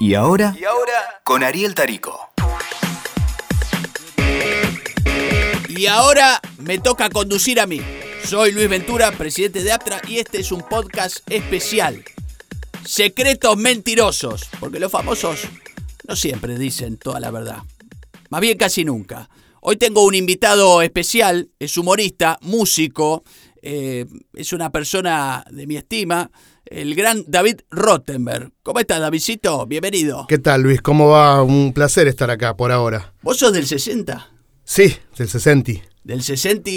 [0.00, 2.18] Y ahora, y ahora con Ariel Tarico.
[5.68, 7.80] Y ahora me toca conducir a mí.
[8.24, 12.04] Soy Luis Ventura, presidente de Aptra, y este es un podcast especial.
[12.84, 15.40] Secretos mentirosos, porque los famosos
[16.08, 17.58] no siempre dicen toda la verdad.
[18.30, 19.28] Más bien casi nunca.
[19.60, 23.22] Hoy tengo un invitado especial, es humorista, músico,
[23.62, 26.30] eh, es una persona de mi estima,
[26.66, 28.52] el gran David Rottenberg.
[28.62, 29.66] ¿Cómo estás, Davidcito?
[29.66, 30.26] Bienvenido.
[30.28, 30.80] ¿Qué tal, Luis?
[30.80, 31.42] ¿Cómo va?
[31.42, 33.12] Un placer estar acá por ahora.
[33.22, 34.30] ¿Vos sos del 60?
[34.64, 35.72] Sí, del 60.
[36.04, 36.70] ¿Del 60?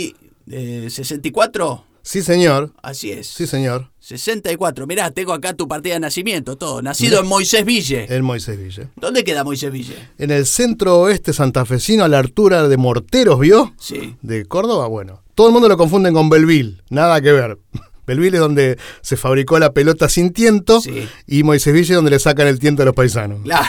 [0.50, 1.84] Eh, ¿64?
[2.02, 2.72] Sí, señor.
[2.82, 3.28] Así es.
[3.28, 3.92] Sí, señor.
[4.00, 4.88] 64.
[4.88, 6.82] Mirá, tengo acá tu partida de nacimiento, todo.
[6.82, 8.06] Nacido en Moisés Ville.
[8.10, 8.90] En Moisés Ville.
[8.96, 9.96] ¿Dónde queda Moisés Ville?
[10.18, 13.74] En el centro oeste santafesino, a la altura de Morteros, ¿vio?
[13.78, 14.16] Sí.
[14.22, 15.22] De Córdoba, bueno.
[15.36, 16.82] Todo el mundo lo confunde con Belville.
[16.90, 17.60] Nada que ver.
[18.08, 21.08] Belville es donde se fabricó la pelota sin tiento Sí.
[21.28, 23.42] y Moisés Ville es donde le sacan el tiento a los paisanos.
[23.44, 23.68] Claro.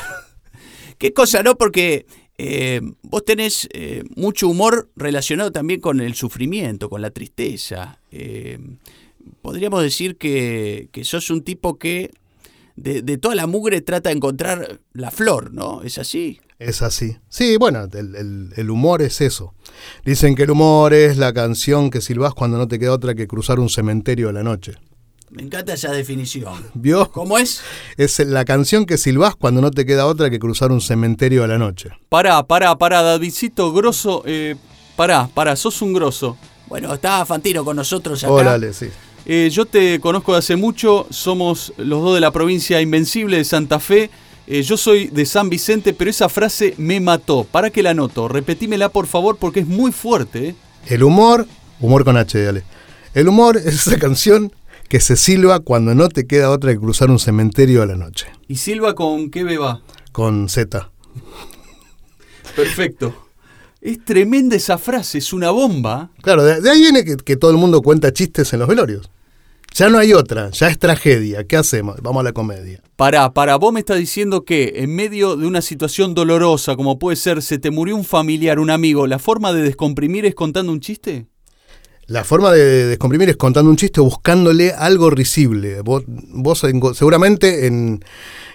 [0.99, 1.57] Qué cosa, ¿no?
[1.57, 2.07] Porque
[2.39, 7.99] eh, vos tenés eh, mucho humor relacionado también con el sufrimiento, con la tristeza.
[8.13, 8.59] Eh,
[9.43, 12.11] podríamos decir que, que sos un tipo que
[12.77, 15.83] de, de toda la mugre trata de encontrar la flor, ¿no?
[15.83, 16.41] ¿Es así?
[16.59, 17.17] Es así.
[17.29, 19.55] Sí, bueno, el, el- el humor es eso.
[20.05, 23.29] Dicen que el humor es la canción que silbás cuando no te queda otra que
[23.29, 24.73] cruzar un cementerio a la noche.
[25.31, 26.65] Me encanta esa definición.
[26.75, 27.11] ¿Vio?
[27.13, 27.61] ¿Cómo es?
[27.97, 31.47] Es la canción que silbás cuando no te queda otra que cruzar un cementerio a
[31.47, 31.91] la noche.
[32.09, 34.57] Pará, pará, pará, Davidcito, grosso, eh,
[34.97, 36.37] pará, pará, sos un grosso.
[36.67, 38.33] Bueno, está Fantino con nosotros acá.
[38.33, 38.89] Hola, Ale, sí.
[39.27, 43.45] Eh, yo te conozco de hace mucho, somos los dos de la provincia invencible de
[43.45, 44.11] Santa Fe.
[44.51, 47.45] Eh, yo soy de San Vicente, pero esa frase me mató.
[47.45, 48.29] ¿Para que la anoto?
[48.29, 50.49] Repetímela por favor porque es muy fuerte.
[50.49, 50.55] ¿eh?
[50.87, 51.47] El humor,
[51.81, 52.65] humor con H, dale.
[53.13, 54.51] El humor es esa canción
[54.89, 58.29] que se silba cuando no te queda otra que cruzar un cementerio a la noche.
[58.49, 59.83] ¿Y Silva con qué beba?
[60.13, 60.91] Con Z.
[62.57, 63.27] Perfecto.
[63.83, 66.11] Es tremenda esa frase, es una bomba.
[66.23, 69.11] Claro, de, de ahí viene que, que todo el mundo cuenta chistes en los velorios.
[69.79, 71.47] Ya no hay otra, ya es tragedia.
[71.47, 72.03] ¿Qué hacemos?
[72.03, 72.83] Vamos a la comedia.
[72.97, 77.15] Pará, pará, vos me estás diciendo que en medio de una situación dolorosa, como puede
[77.15, 80.81] ser se te murió un familiar, un amigo, ¿la forma de descomprimir es contando un
[80.81, 81.29] chiste?
[82.07, 85.81] La forma de descomprimir es contando un chiste buscándole algo risible.
[85.83, 86.59] Vos, vos
[86.95, 88.05] seguramente en,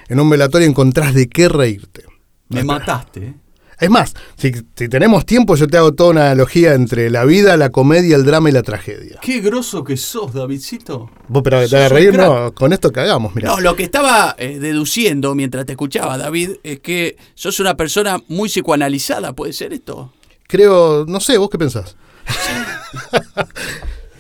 [0.10, 2.04] en un velatorio encontrás de qué reírte.
[2.50, 3.36] Me mataste.
[3.80, 7.58] Es más, si, si tenemos tiempo, yo te hago toda una analogía entre la vida,
[7.58, 9.20] la comedia, el drama y la tragedia.
[9.22, 11.10] Qué groso que sos, Davidcito.
[11.28, 13.50] Vos, pero te reír, no, con esto cagamos, mira.
[13.50, 18.22] No, lo que estaba eh, deduciendo mientras te escuchaba, David, es que sos una persona
[18.28, 20.14] muy psicoanalizada, ¿puede ser esto?
[20.48, 21.96] Creo, no sé, ¿vos qué pensás?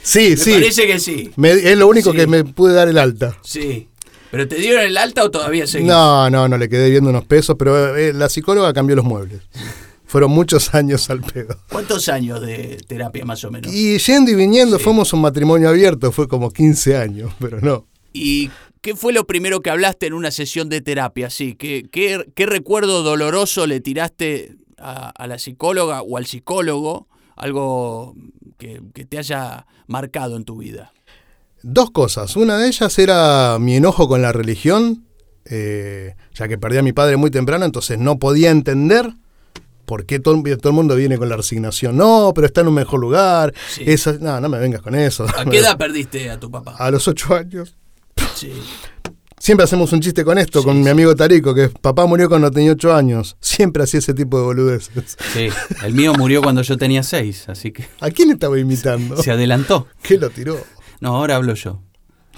[0.01, 0.51] sí, Me sí.
[0.53, 1.31] parece que sí.
[1.35, 2.17] Me- es lo único Sí.
[2.17, 3.37] que me pude dar el alta.
[3.43, 3.87] Sí.
[4.33, 5.87] ¿Pero te dieron el alta o todavía seguís?
[5.87, 9.41] No, no, no le quedé viendo unos pesos, pero eh, la psicóloga cambió los muebles.
[10.07, 11.55] Fueron muchos años al pedo.
[11.71, 13.71] ¿Cuántos años de terapia más o menos?
[13.71, 14.83] Y yendo y viniendo, Sí.
[14.83, 17.85] fuimos un matrimonio abierto, fue como 15 años, pero no.
[18.11, 18.49] ¿Y
[18.81, 21.29] qué fue lo primero que hablaste en una sesión de terapia?
[21.29, 27.07] Sí, ¿qué, qué, qué recuerdo doloroso le tiraste a, a la psicóloga o al psicólogo?
[27.35, 28.15] Algo
[28.57, 30.91] que, que te haya marcado en tu vida.
[31.63, 32.35] Dos cosas.
[32.35, 35.05] Una de ellas era mi enojo con la religión,
[35.45, 39.13] eh, ya que perdí a mi padre muy temprano, entonces no podía entender
[39.85, 41.95] por qué todo, todo el mundo viene con la resignación.
[41.97, 43.53] No, pero está en un mejor lugar.
[43.69, 43.83] Sí.
[43.85, 45.25] Esa- no, no me vengas con eso.
[45.37, 46.75] ¿A qué edad perdiste a tu papá?
[46.77, 47.75] A los ocho años.
[48.35, 48.51] Sí.
[49.39, 52.49] Siempre hacemos un chiste con esto, Sí, con mi amigo Tarico, que papá murió cuando
[52.49, 53.35] tenía ocho años.
[53.41, 55.17] Siempre hacía ese tipo de boludeces.
[55.33, 55.49] Sí,
[55.83, 59.21] el mío murió cuando yo tenía seis, así que ¿A quién estaba imitando?
[59.21, 59.87] se adelantó.
[60.01, 60.57] ¿Qué lo tiró?
[61.03, 61.81] No, ahora hablo yo.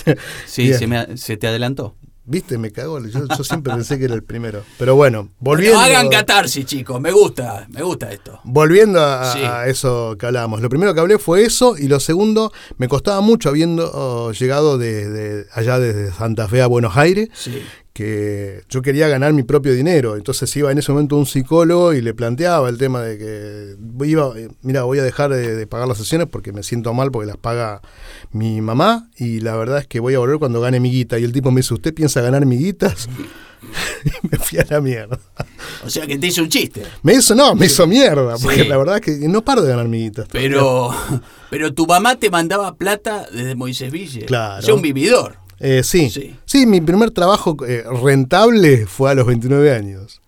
[0.47, 1.95] Sí, se, me, se te adelantó.
[2.25, 2.57] ¿Viste?
[2.57, 2.99] Me cagó.
[3.05, 4.63] Yo, yo siempre pensé que era el primero.
[4.79, 5.77] Pero bueno, volviendo.
[5.77, 6.99] Bueno, hagan catarsis, chicos.
[6.99, 8.39] Me gusta, me gusta esto.
[8.43, 9.39] Volviendo a, Sí.
[9.43, 13.21] a eso que hablábamos, lo primero que hablé fue eso y lo segundo, me costaba
[13.21, 17.61] mucho habiendo oh, llegado de, de allá desde Santa Fe a Buenos Aires, Sí.
[17.95, 20.17] Que yo quería ganar mi propio dinero.
[20.17, 24.37] Entonces iba en ese momento un psicólogo y le planteaba el tema de que iba,
[24.37, 27.27] eh, mira, voy a dejar de, de pagar las sesiones porque me siento mal porque
[27.27, 27.81] las paga
[28.33, 31.17] mi mamá y la verdad es que voy a volver cuando gane mi guita.
[31.19, 33.07] Y el tipo me dice, ¿usted piensa ganar mi guitas?
[34.03, 35.17] y me fui a la mierda.
[35.85, 36.83] O sea que te hice un chiste.
[37.01, 38.67] Me hizo, no, me hizo mierda, porque Sí.
[38.67, 40.27] la verdad es que no paro de ganar miguitas.
[40.33, 40.93] Pero,
[41.49, 44.25] pero tu mamá te mandaba plata desde Moisés Ville.
[44.25, 44.59] Claro.
[44.59, 45.37] O sea, un vividor.
[45.59, 46.09] Eh, sí.
[46.09, 46.35] Sí.
[46.45, 46.65] sí.
[46.65, 50.21] mi primer trabajo eh, rentable fue a los 29 años.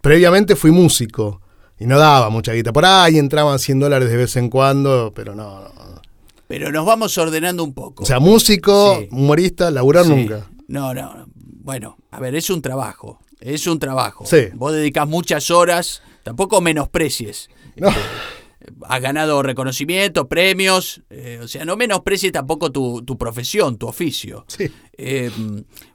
[0.00, 1.40] Previamente fui músico
[1.78, 2.72] y no daba mucha guita.
[2.72, 5.60] Por ahí entraban 100 dólares de vez en cuando, pero no.
[5.62, 6.02] no.
[6.48, 8.02] Pero nos vamos ordenando un poco.
[8.02, 9.08] O sea, músico, Sí.
[9.10, 10.10] humorista, laburar Sí.
[10.10, 10.46] nunca.
[10.68, 11.26] No, no.
[11.36, 13.20] Bueno, a ver, es un trabajo.
[13.40, 14.24] Es un trabajo.
[14.26, 14.48] Sí.
[14.54, 17.48] Vos dedicás muchas horas, tampoco menosprecies.
[17.76, 17.88] No.
[18.88, 24.44] Has ganado reconocimiento, premios, eh, o sea, no menosprecies tampoco tu, tu profesión, tu oficio.
[24.48, 24.70] Sí.
[24.96, 25.30] Eh,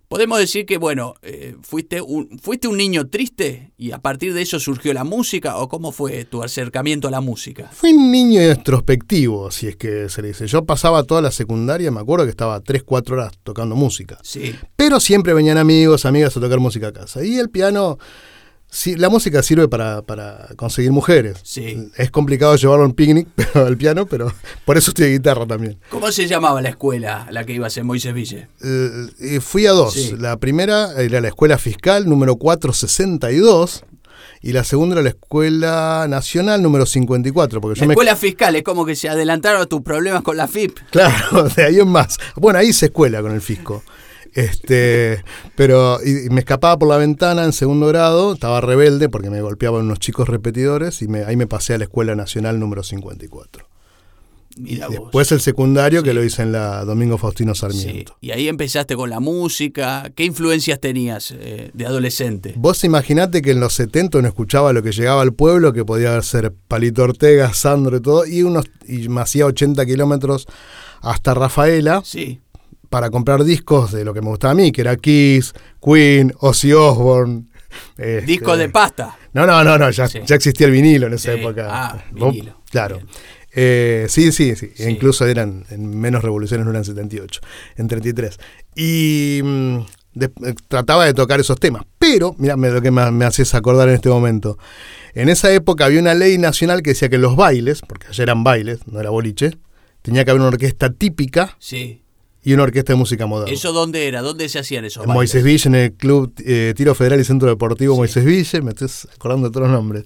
[0.07, 4.41] Podemos decir que, bueno, eh, fuiste, un, fuiste un niño triste y a partir de
[4.41, 7.69] eso surgió la música o cómo fue tu acercamiento a la música?
[7.73, 10.47] Fui un niño introspectivo, si es que se le dice.
[10.47, 14.17] Yo pasaba toda la secundaria, me acuerdo que estaba 3, 4 horas tocando música.
[14.23, 14.55] Sí.
[14.77, 17.25] Pero siempre venían amigos, amigas a tocar música a casa.
[17.25, 17.97] Y el piano
[18.69, 21.39] Sí, la música sirve para, para conseguir mujeres.
[21.43, 21.89] Sí.
[21.95, 24.33] Es complicado llevarlo a un picnic pero, al piano, pero
[24.65, 25.79] por eso estoy de guitarra también.
[25.89, 28.47] ¿Cómo se llamaba la escuela a la que ibas en Moisés Ville?
[28.61, 29.93] Eh, fui a dos.
[29.93, 30.15] Sí.
[30.17, 33.83] La primera era la Escuela Fiscal número 462
[34.41, 37.61] y la segunda era la Escuela Nacional número 54.
[37.61, 40.47] Porque La yo escuela fiscal es como que se adelantaron a tus problemas con la
[40.47, 40.77] FIP.
[40.91, 42.17] Claro, de ahí en más.
[42.35, 43.83] Bueno, ahí hice escuela con el fisco.
[44.33, 45.23] Este,
[45.55, 49.41] pero y, y me escapaba por la ventana en segundo grado, estaba rebelde porque me
[49.41, 53.67] golpeaban unos chicos repetidores y me, ahí me pasé a la Escuela Nacional número 54.
[54.59, 54.95] Mira vos.
[54.95, 57.61] Después el secundario que lo hice en la Domingo Faustino Sí.
[57.61, 58.17] Sarmiento.
[58.21, 60.11] Y ahí empezaste con la música.
[60.15, 62.53] ¿Qué influencias tenías eh, de adolescente?
[62.57, 66.19] Vos imaginate que en los 70 uno escuchaba lo que llegaba al pueblo, que podía
[66.23, 70.47] ser Palito Ortega, Sandro y todo, y, unos, y me hacía 80 kilómetros
[71.01, 72.41] hasta Rafaela Sí.
[72.97, 76.73] Para comprar discos de lo que me gustaba a mí, que era Kiss, Queen, Ozzy
[76.73, 77.43] Osbourne.
[77.95, 79.15] este- Disco de pasta.
[79.33, 80.19] No, no, no, no ya, Sí.
[80.25, 81.39] ya existía el vinilo en esa Sí.
[81.39, 81.67] época.
[81.69, 82.59] Ah, vinilo.
[82.71, 82.99] Claro.
[83.53, 84.83] Eh, sí, sí, sí, Sí.
[84.89, 87.39] Incluso eran en menos revoluciones, no eran 78,
[87.75, 88.39] en 33.
[88.75, 89.77] Y mm,
[90.15, 91.83] de- eh, trataba de tocar esos temas.
[91.99, 94.57] Pero, mira lo que me, me haces acordar en este momento.
[95.13, 98.43] En esa época había una ley nacional que decía que los bailes, porque allá eran
[98.43, 99.51] bailes, no era boliche,
[100.01, 102.01] tenía que haber una orquesta típica Sí.
[102.47, 103.53] Y una orquesta de música moderna.
[103.53, 104.21] ¿Eso dónde era?
[104.21, 105.17] ¿Dónde se hacían esos en bailes?
[105.17, 108.87] Moisés Ville, en el Club eh, Tiro Federal y Centro Deportivo Moisés Ville, me estoy
[109.13, 110.05] acordando de todos los nombres.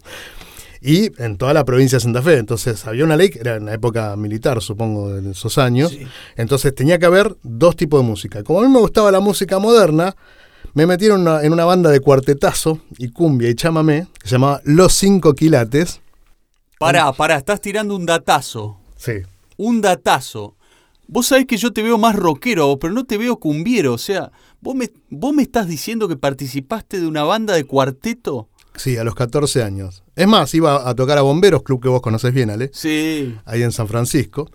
[0.82, 2.40] Y en toda la provincia de Santa Fe.
[2.40, 5.92] Entonces había una ley, que era en la época militar, supongo, en esos años.
[5.92, 6.08] Sí.
[6.36, 8.44] Entonces tenía que haber dos tipos de música.
[8.44, 10.16] Como a mí me gustaba la música moderna,
[10.74, 14.34] me metieron en una, en una banda de cuartetazo y cumbia y chamamé, que se
[14.34, 16.02] llamaba Los Cinco Quilates.
[16.80, 18.80] Pará, pará, estás tirando un datazo.
[18.98, 19.18] Sí.
[19.58, 20.56] Un datazo.
[21.14, 23.94] Vos sabés que yo te veo más rockero, pero no te veo cumbiero.
[23.94, 24.32] O sea,
[24.62, 28.48] ¿vos me, vos me estás diciendo que participaste de una banda de cuarteto.
[28.78, 30.04] Sí, a los 14 años.
[30.16, 32.72] Es más, iba a tocar a Bomberos, club que vos conocés bien, Ale.
[32.74, 33.36] Sí.
[33.44, 34.50] ahí en San Francisco.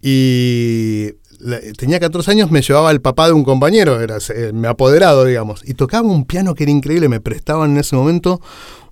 [0.00, 4.68] Y la- tenía 14 años, me llevaba el papá de un compañero, era eh, mi
[4.68, 5.62] apoderado, digamos.
[5.64, 8.40] Y tocaba un piano que era increíble, me prestaban en ese momento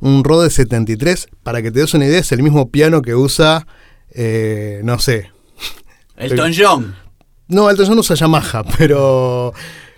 [0.00, 1.28] un Rode 73.
[1.44, 3.68] Para que te des una idea, es el mismo piano que usa,
[4.10, 5.30] eh, no sé.
[6.16, 6.96] Elton John.
[7.48, 9.52] No, Elton John usa Yamaha, pero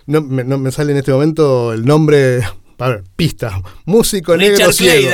[0.05, 2.41] no, me- no me sale en este momento el nombre.
[2.79, 3.59] A ver, pista.
[3.85, 5.09] Músico negro ciego.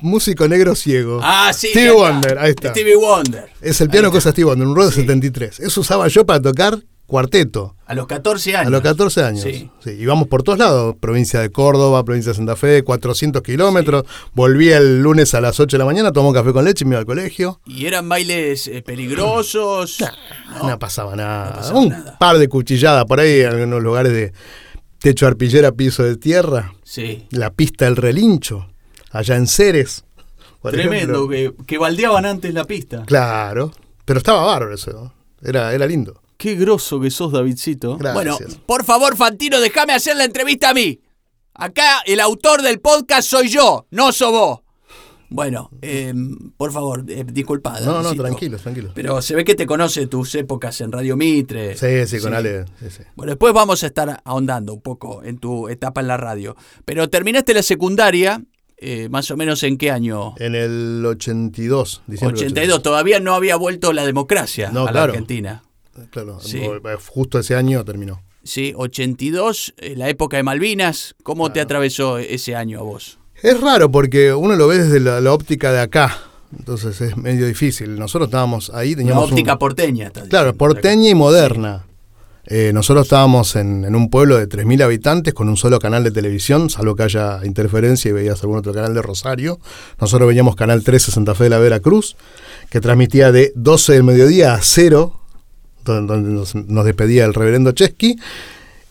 [0.00, 1.20] Músico negro ciego.
[1.22, 1.68] Ah, sí.
[1.68, 1.90] Stevie.
[1.92, 2.70] Wonder, ahí está.
[2.70, 3.50] Stevie Wonder.
[3.60, 5.00] Es el piano que usa Steve Wonder, un Rode Sí.
[5.02, 5.60] 73.
[5.60, 6.78] Eso usaba yo para tocar
[7.14, 7.76] cuarteto.
[7.86, 8.66] A los 14 años.
[8.66, 9.42] A los 14 años.
[9.42, 9.70] Sí.
[9.84, 9.90] Sí.
[10.00, 10.96] íbamos por todos lados.
[10.98, 14.02] Provincia de Córdoba, provincia de Santa Fe, 400 kilómetros.
[14.32, 16.94] Volví el lunes a las 8 de la mañana, tomó café con leche y me
[16.94, 17.60] iba al colegio.
[17.66, 19.98] ¿Y eran bailes eh, peligrosos?
[20.60, 21.54] No, pasaba nada.
[21.54, 22.18] pasaba un nada.
[22.18, 24.32] par de cuchilladas por ahí en algunos lugares de
[24.98, 26.72] techo de arpillera, piso de tierra.
[26.82, 27.28] Sí.
[27.30, 28.66] La pista del relincho,
[29.12, 30.04] allá en Ceres.
[30.62, 31.58] Tremendo, ejemplo.
[31.58, 33.04] que, que baldeaban antes la pista.
[33.06, 33.70] Claro.
[34.04, 34.90] Pero estaba bárbaro eso.
[34.92, 35.12] ¿no?
[35.48, 36.23] Era, era lindo.
[36.36, 37.96] Qué grosso que sos, Davidcito.
[37.96, 38.14] Gracias.
[38.14, 41.00] Bueno, por favor, Fantino, déjame hacer la entrevista a mí.
[41.54, 44.60] Acá el autor del podcast soy yo, no sos vos.
[45.30, 46.12] Bueno, eh,
[46.56, 47.80] por favor, eh, disculpa.
[47.80, 48.22] No, no, Davidcito.
[48.24, 48.92] tranquilos, tranquilos.
[48.94, 51.76] Pero se ve que te conoce tus épocas en Radio Mitre.
[51.76, 52.66] Sí, sí, con Ale.
[52.78, 53.02] sí, sí.
[53.16, 56.56] Bueno, después vamos a estar ahondando un poco en tu etapa en la radio.
[56.84, 58.42] Pero terminaste la secundaria,
[58.76, 60.34] eh, más o menos en qué año?
[60.38, 62.82] En el 82, diciembre del 82.
[62.82, 65.12] Todavía no había vuelto la democracia No, a la claro.
[65.14, 65.62] Argentina.
[66.10, 66.60] Claro, Sí.
[66.60, 68.22] no, justo ese año terminó.
[68.42, 71.14] Sí, 82, eh, la época de Malvinas.
[71.22, 73.18] ¿Cómo te atravesó ese año a vos?
[73.42, 76.18] Es raro porque uno lo ve desde la, la óptica de acá,
[76.58, 77.98] entonces es medio difícil.
[77.98, 80.10] Nosotros estábamos ahí, Una teníamos óptica un- porteña.
[80.28, 81.86] Claro, porteña y moderna.
[82.46, 86.10] Eh, nosotros estábamos en, en un pueblo de 3.000 habitantes con un solo canal de
[86.10, 89.58] televisión, salvo que haya interferencia y veías algún otro canal de Rosario.
[89.98, 92.16] Nosotros veíamos Canal 13 Santa Fe de la Veracruz,
[92.68, 95.18] que transmitía de 12 del mediodía a 0,
[95.84, 98.16] donde, nos, nos despedía el reverendo Chesky,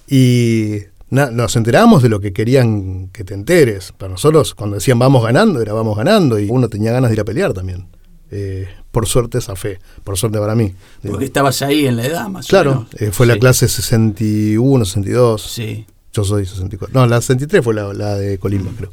[0.07, 0.77] y
[1.09, 3.91] na- nos enterábamos de lo que querían que te enteres.
[3.97, 7.21] Para nosotros, cuando decían vamos ganando, era vamos ganando, y uno tenía ganas de ir
[7.21, 7.87] a pelear también.
[8.31, 10.73] Eh, por suerte esa fe, por suerte para mí.
[11.01, 11.13] digo.
[11.13, 13.01] Porque estabas ahí en la edad, más o Claro, menos.
[13.01, 13.39] eh, fue la Sí.
[13.39, 15.41] clase 61, 62.
[15.41, 15.85] Sí.
[16.13, 16.99] Yo soy 64.
[16.99, 18.91] No, la 63 fue la, la de Colimba, creo.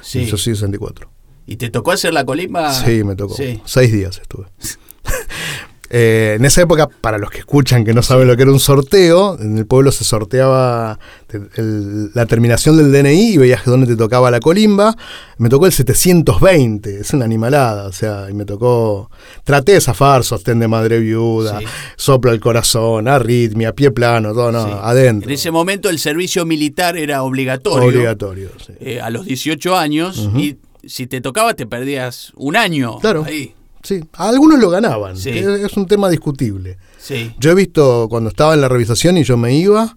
[0.00, 0.20] Sí.
[0.20, 1.08] Y Yo soy 64.
[1.46, 2.72] ¿Y te tocó hacer la colimba?
[2.74, 3.34] Sí, me tocó.
[3.34, 3.60] Sí.
[3.64, 4.46] Seis días estuve.
[5.90, 8.60] Eh, en esa época, para los que escuchan que no saben lo que era un
[8.60, 13.86] sorteo, en el pueblo se sorteaba te- el- la terminación del DNI y veías dónde
[13.86, 14.94] te tocaba la colimba.
[15.38, 17.86] Me tocó el 720, es una animalada.
[17.86, 19.10] O sea, y me tocó.
[19.44, 21.64] Traté de zafar, sostén de madre viuda, Sí.
[21.96, 24.72] soplo al corazón, arritmia, pie plano, todo, no, Sí.
[24.82, 25.28] adentro.
[25.30, 27.88] En ese momento el servicio militar era obligatorio.
[27.88, 28.50] Obligatorio.
[28.64, 28.72] sí.
[28.80, 32.98] eh, a los 18 años y si te tocaba te perdías un año.
[33.00, 33.24] Claro.
[33.26, 33.54] Ahí.
[33.82, 35.16] Sí, algunos lo ganaban.
[35.16, 35.30] Sí.
[35.30, 36.78] Es un tema discutible.
[36.98, 37.32] Sí.
[37.38, 39.96] Yo he visto, cuando estaba en la revisación y yo me iba,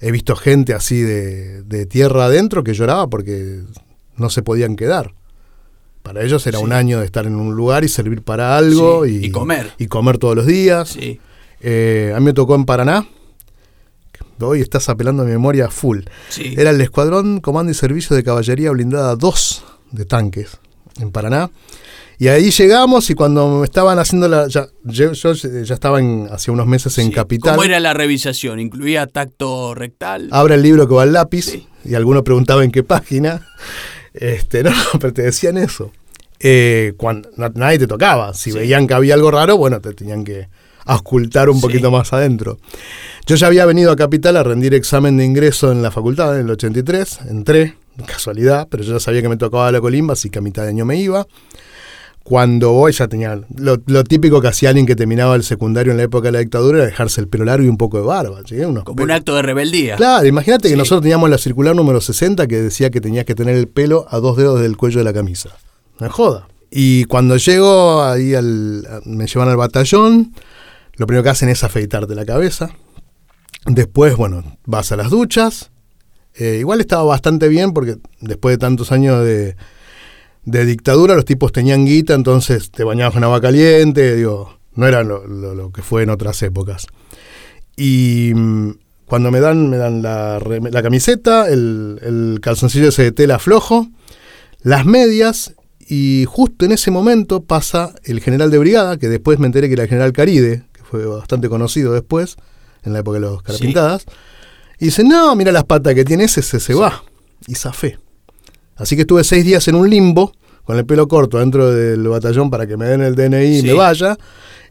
[0.00, 3.60] he visto gente así de, de tierra adentro que lloraba porque
[4.16, 5.14] no se podían quedar.
[6.02, 6.64] Para ellos era Sí.
[6.64, 9.70] un año de estar en un lugar y servir para algo Sí, y, y comer.
[9.78, 10.88] Y comer todos los días.
[10.88, 11.20] Sí.
[11.60, 13.06] Eh, a mí me tocó en Paraná.
[14.40, 16.00] Hoy estás apelando a mi memoria full.
[16.28, 16.54] Sí.
[16.58, 20.58] Era el Escuadrón Comando y Servicio de Caballería Blindada 2 de tanques
[21.00, 21.50] en Paraná.
[22.22, 24.46] Y ahí llegamos y cuando me estaban haciendo la...
[24.46, 27.12] Ya, yo, yo ya estaba en, hace unos meses en Sí.
[27.12, 27.56] Capital.
[27.56, 28.60] ¿Cómo era la revisación?
[28.60, 30.28] ¿Incluía tacto rectal?
[30.30, 31.66] Abra el libro que va al lápiz Sí.
[31.84, 33.44] y alguno preguntaba en qué página.
[34.14, 35.90] Este, no, no, pero te decían eso.
[36.38, 38.34] Eh, cuando, na- nadie te tocaba.
[38.34, 38.58] Si Sí.
[38.58, 40.46] veían que había algo raro, bueno, te tenían que
[40.84, 42.58] auscultar un poquito más adentro.
[43.26, 46.44] Yo ya había venido a Capital a rendir examen de ingreso en la facultad en
[46.46, 47.18] el 83.
[47.28, 47.74] Entré,
[48.06, 50.68] casualidad, pero yo ya sabía que me tocaba la colimba, así que a mitad de
[50.68, 51.26] año me iba.
[52.24, 55.96] Cuando voy ya tenía lo, lo típico que hacía alguien que terminaba el secundario en
[55.96, 58.40] la época de la dictadura era dejarse el pelo largo y un poco de barba.
[58.46, 58.56] ¿sí?
[58.60, 59.96] Unos Como un acto de rebeldía.
[59.96, 63.56] Claro, imagínate que nosotros teníamos la circular número 60 que decía que tenías que tener
[63.56, 65.50] el pelo a dos dedos del cuello de la camisa.
[65.98, 66.48] No joda.
[66.70, 70.32] Y cuando llego ahí al, me llevan al batallón,
[70.96, 72.70] lo primero que hacen es afeitarte la cabeza.
[73.66, 75.70] Después, bueno, vas a las duchas.
[76.34, 79.54] Eh, igual estaba bastante bien porque después de tantos años de,
[80.44, 85.02] de dictadura los tipos tenían guita, entonces te bañabas con agua caliente, digo, no era
[85.04, 86.86] lo, lo- lo que fue en otras épocas.
[87.76, 88.70] Y mm,
[89.06, 90.40] cuando me dan, me dan la,
[90.82, 93.88] camiseta, el, el calzoncillo ese de tela flojo,
[94.62, 99.46] las medias, y justo en ese momento pasa el general de brigada, que después me
[99.46, 102.36] enteré que era el general Caride, que fue bastante conocido después,
[102.84, 104.04] en la época de los carapintadas,
[104.78, 107.04] y dice, no, mira las patas que tiene ese, se, se va.
[107.46, 107.98] Y zafé.
[108.82, 110.32] Así que estuve seis días en un limbo,
[110.64, 113.74] con el pelo corto dentro del batallón para que me den el DNI y me
[113.74, 114.16] vaya.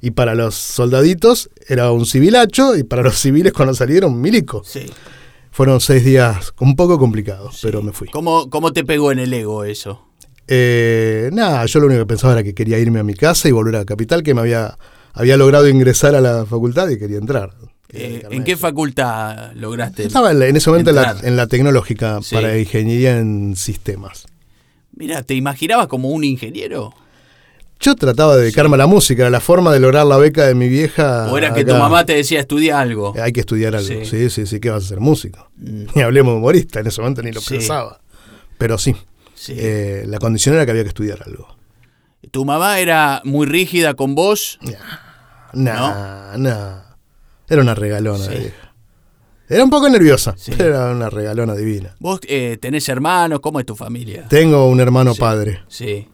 [0.01, 4.63] Y para los soldaditos era un civilacho, y para los civiles cuando salieron, milico.
[4.65, 4.85] Sí.
[5.51, 8.09] Fueron seis días un poco complicados, pero me fui.
[8.09, 10.05] ¿Cómo, ¿Cómo te pegó en el ego eso?
[10.45, 13.53] Eh, nada, yo lo único que pensaba era que quería irme a mi casa y
[13.53, 14.77] volver a Capital, que me había,
[15.13, 17.51] había logrado ingresar a la facultad y quería entrar.
[17.93, 20.03] Eh, ¿En qué facultad lograste?
[20.03, 21.25] Yo Estaba en, ese momento en la, entrar?
[21.25, 22.35] en la tecnológica Sí.
[22.35, 24.25] para ingeniería en sistemas.
[24.95, 26.93] Mira, ¿te imaginabas como un ingeniero?
[27.79, 30.53] Yo trataba de dedicarme a la música, era la forma de lograr la beca de
[30.53, 31.31] mi vieja.
[31.31, 33.13] ¿O era que tu mamá te decía estudia algo?
[33.19, 33.87] Hay que estudiar algo.
[33.87, 34.05] Sí.
[34.05, 35.49] Sí, sí, sí, ¿qué vas a ser músico?
[35.57, 37.55] Mm, Ni hablemos de humorista, en ese momento ni lo Sí.
[37.55, 37.99] pensaba.
[38.59, 38.95] Pero sí,
[39.33, 39.53] sí.
[39.57, 41.47] eh, la condición era que había que estudiar algo.
[42.29, 44.59] ¿Tu mamá era muy rígida con vos?
[45.53, 46.90] Nah, nah.
[47.51, 48.23] Era una regalona.
[48.25, 48.29] Sí.
[48.31, 48.73] vieja.
[49.49, 50.53] Era un poco nerviosa, Sí.
[50.57, 51.93] pero era una regalona divina.
[51.99, 53.41] ¿Vos eh, tenés hermanos?
[53.41, 54.25] ¿Cómo es tu familia?
[54.29, 55.19] Tengo un hermano Sí.
[55.19, 55.59] padre.
[55.67, 56.07] Sí.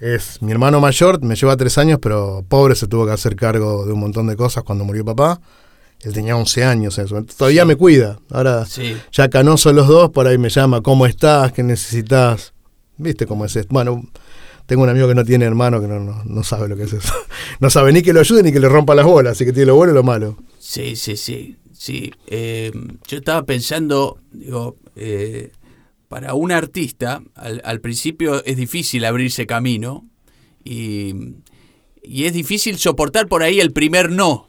[0.00, 3.86] Es mi hermano mayor, me lleva tres años, pero pobre se tuvo que hacer cargo
[3.86, 5.40] de un montón de cosas cuando murió papá.
[6.02, 7.32] Él tenía 11 años momento.
[7.38, 7.68] Todavía Sí.
[7.68, 8.18] me cuida.
[8.30, 8.66] Ahora,
[9.12, 11.52] ya canosos los dos, por ahí me llama, ¿cómo estás?
[11.52, 12.52] ¿Qué necesitas?
[12.96, 13.72] ¿Viste cómo es esto?
[13.72, 14.02] Bueno,
[14.66, 16.92] tengo un amigo que no tiene hermano que no, no, no sabe lo que es
[16.92, 17.12] eso.
[17.60, 19.66] No sabe ni que lo ayude ni que le rompa las bolas, así que tiene
[19.66, 20.36] lo bueno y lo malo.
[20.58, 21.56] Sí, sí, sí.
[21.72, 22.12] sí.
[22.26, 22.72] Eh,
[23.06, 25.52] yo estaba pensando, digo, eh,
[26.08, 30.04] para un artista, al, al principio es difícil abrirse camino
[30.64, 31.14] y,
[32.02, 34.48] y es difícil soportar por ahí el primer no.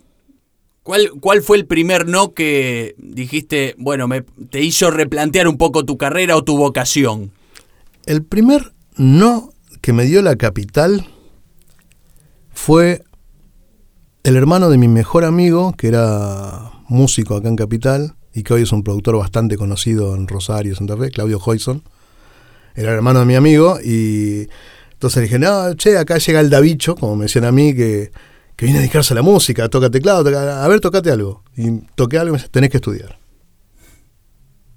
[0.84, 5.84] ¿Cuál, ¿Cuál fue el primer no que dijiste, bueno, me, te hizo replantear un poco
[5.84, 7.32] tu carrera o tu vocación?
[8.06, 9.55] El primer no
[9.86, 11.06] que me dio la capital
[12.52, 13.04] fue
[14.24, 18.64] el hermano de mi mejor amigo, que era músico acá en Capital y que hoy
[18.64, 21.84] es un productor bastante conocido en Rosario, Santa Fe, Claudio Hoyson.
[22.74, 24.50] Era el hermano de mi amigo y
[24.94, 28.12] entonces dije, no, che, acá llega el Davicho, como me decían a mí, que,
[28.56, 31.44] que viene a dedicarse a la música, toca teclado, a ver, tocate algo.
[31.56, 33.20] Y toqué algo y me dice, tenés que estudiar.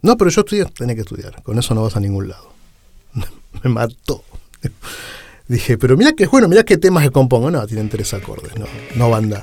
[0.03, 2.53] No, pero yo estudié, tenés que estudiar, con eso no vas a ningún lado
[3.65, 4.23] me mató.
[5.47, 7.51] Dije, pero mirá que bueno, mirá qué temas que compongo.
[7.51, 9.43] No, tienen tres acordes, no, no va a andar.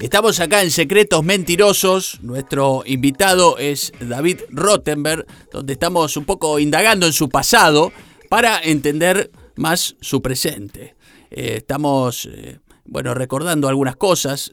[0.00, 2.18] Estamos acá en Secretos Mentirosos.
[2.22, 7.90] Nuestro invitado es David Rottenberg, donde estamos un poco indagando en su pasado
[8.28, 10.94] para entender más su presente.
[11.30, 14.50] Eh, estamos, eh, bueno, recordando algunas cosas.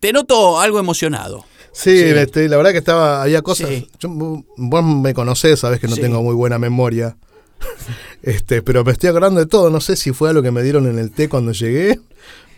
[0.00, 1.44] Te noto algo emocionado.
[1.72, 3.68] Sí, este, la verdad que estaba, había cosas.
[3.68, 3.88] Sí.
[3.98, 4.08] yo-
[4.56, 6.00] vos me conocés, sabés que no Sí.
[6.00, 7.16] tengo muy buena memoria.
[8.24, 9.70] Este, pero me estoy acordando de todo.
[9.70, 12.00] No sé si fue algo que me dieron en el té cuando llegué,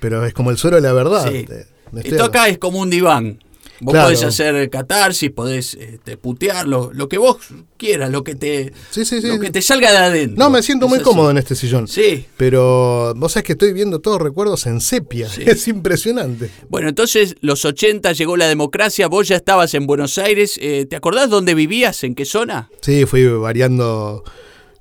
[0.01, 1.31] pero es como el suelo de la verdad.
[1.31, 1.45] Sí.
[1.45, 3.41] Te- me estoy Esto acá es como un diván.
[3.79, 4.07] Vos Claro.
[4.07, 7.37] podés hacer catarsis, podés este, putear, lo, lo que vos
[7.77, 9.27] quieras, lo que te, Sí, sí, sí.
[9.29, 10.43] lo que te salga de adentro.
[10.43, 11.05] No, me siento Es muy así.
[11.05, 11.87] cómodo en este sillón.
[11.87, 12.25] Sí.
[12.39, 15.29] Pero vos sabés que estoy viendo todos recuerdos en sepia.
[15.29, 15.43] Sí.
[15.47, 16.51] Es impresionante.
[16.71, 20.97] Bueno, entonces los 80 llegó la democracia, vos ya estabas en Buenos Aires, eh, ¿te
[20.97, 22.03] acordás dónde vivías?
[22.03, 22.71] ¿En qué zona?
[22.81, 24.25] Sí, fui variando.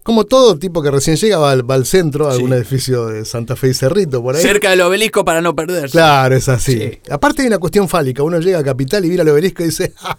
[0.05, 2.55] Como todo tipo que recién llega va al, va al centro, a algún Sí.
[2.57, 4.41] edificio de Santa Fe y Cerrito, por ahí.
[4.43, 5.93] Cerca del obelisco para no perderse.
[5.93, 6.73] Claro, es así.
[6.77, 6.99] Sí.
[7.09, 8.21] Aparte hay una cuestión fálica.
[8.21, 10.15] Uno llega a Capital y mira el obelisco y dice, "Ah,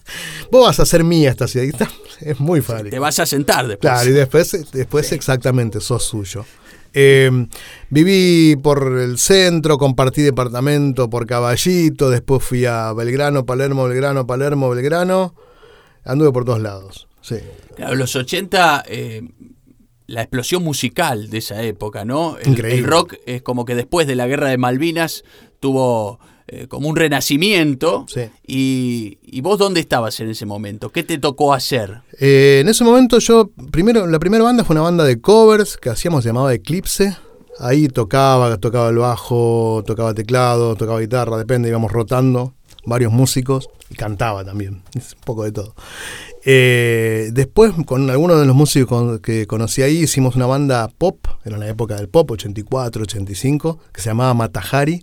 [0.51, 1.67] vos vas a hacer mía esta ciudad.
[1.69, 1.89] Está-
[2.21, 2.91] Es muy fálico.
[2.91, 3.93] Te vas a sentar después.
[3.93, 6.45] Claro, y después, después exactamente, sos suyo.
[6.93, 7.31] Eh,
[7.91, 14.69] viví por el centro, compartí departamento por Caballito, después fui a Belgrano, Palermo, Belgrano, Palermo,
[14.71, 15.35] Belgrano.
[16.05, 17.07] Anduve por todos lados.
[17.21, 17.37] Sí.
[17.77, 19.23] Claro, los 80, eh,
[20.07, 22.39] la explosión musical de esa época, ¿no?
[22.39, 22.79] El, Increíble.
[22.79, 25.25] el rock es como que después de la guerra de Malvinas
[25.61, 28.07] tuvo eh, como un renacimiento.
[28.09, 28.23] Sí.
[28.47, 30.91] Y, ¿Y vos dónde estabas en ese momento?
[30.91, 32.03] ¿Qué te tocó hacer?
[32.21, 35.91] Eh, en ese momento yo, primero, la primera banda fue una banda de covers que
[35.91, 37.17] hacíamos, se llamaba Eclipse.
[37.59, 43.95] Ahí tocaba, tocaba el bajo, tocaba teclado, tocaba guitarra, depende, íbamos rotando, varios músicos, y
[43.95, 45.75] cantaba también, es un poco de todo.
[46.49, 51.59] Eh, después, con algunos de los músicos que conocí ahí, hicimos una banda pop, era
[51.59, 55.03] la época del pop, 84, 85, que se llamaba Matajari,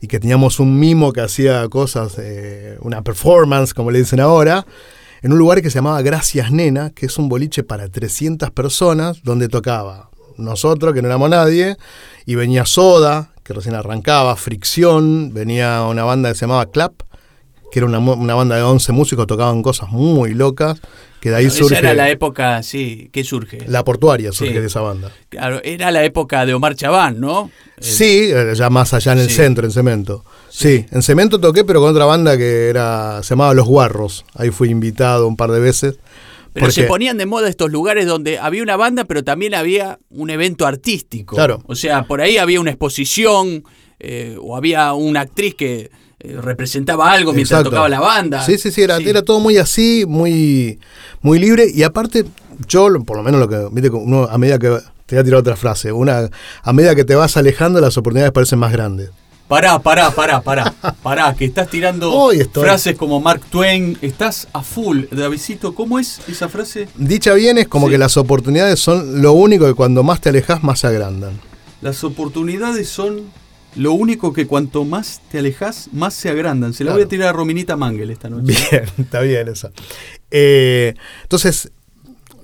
[0.00, 4.66] y que teníamos un mimo que hacía cosas, eh, una performance, como le dicen ahora,
[5.20, 9.22] en un lugar que se llamaba Gracias Nena, que es un boliche para 300 personas,
[9.22, 11.76] donde tocaba nosotros, que no éramos nadie,
[12.24, 16.94] y venía Soda, que recién arrancaba, Fricción, venía una banda que se llamaba Clap,
[17.72, 20.80] que era una, una banda de 11 músicos, tocaban cosas muy locas,
[21.20, 23.58] que de ahí Esa surge era la época, sí, ¿qué surge?
[23.66, 24.58] la portuaria, surge Sí.
[24.60, 25.10] de esa banda.
[25.30, 27.50] Claro, era la época de Omar Chabán, ¿no?
[27.80, 29.36] Sí, eh, ya más allá en el Sí.
[29.36, 30.24] centro, en Cemento.
[30.50, 30.84] Sí.
[30.90, 34.26] en Cemento toqué, pero con otra banda que era se llamaba Los Guarros.
[34.34, 35.98] Ahí fui invitado un par de veces.
[36.52, 39.98] Pero se porque- ponían de moda estos lugares donde había una banda, pero también había
[40.10, 41.36] un evento artístico.
[41.36, 41.62] Claro.
[41.66, 43.64] O sea, por ahí había una exposición
[44.04, 45.90] eh, o había una actriz que
[46.40, 47.70] representaba algo mientras Exacto.
[47.70, 48.44] tocaba la banda.
[48.44, 50.78] Sí, sí, sí, era, era todo muy así, muy,
[51.20, 51.66] muy libre.
[51.72, 52.24] Y aparte,
[52.68, 54.68] yo, por lo menos lo que, viste, que uno, a medida que,
[55.06, 56.28] te voy a tirar otra frase, una,
[56.62, 59.10] a medida que te vas alejando, las oportunidades parecen más grandes.
[59.48, 60.72] Pará, pará, pará, pará.
[61.02, 65.02] Pará, que estás tirando Frases como Mark Twain, estás a full.
[65.10, 66.88] Davidcito, ¿cómo es esa frase?
[66.96, 67.92] Dicha bien es como Sí.
[67.92, 71.38] que las oportunidades son lo único que cuando más te alejas, más se agrandan.
[71.82, 73.24] Las oportunidades son
[73.76, 76.72] lo único que cuanto más te alejas, más se agrandan.
[76.74, 76.98] Se la Claro.
[76.98, 78.52] voy a tirar a Rominita Mangel esta noche.
[78.70, 79.70] Bien, está bien esa.
[80.30, 81.70] Eh, entonces,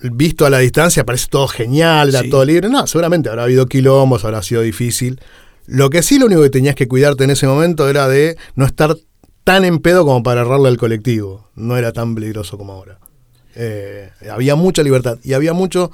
[0.02, 2.30] visto a la distancia, parece todo genial, era Sí.
[2.30, 2.68] todo libre.
[2.68, 5.20] No, seguramente habrá habido quilombos, habrá sido difícil.
[5.66, 8.64] Lo que sí, lo único que tenías que cuidarte en ese momento era de no
[8.64, 8.96] estar
[9.44, 11.48] tan en pedo como para errarle al colectivo.
[11.54, 12.98] No era tan peligroso como ahora.
[13.60, 15.90] Eh, había mucha libertad y había mucho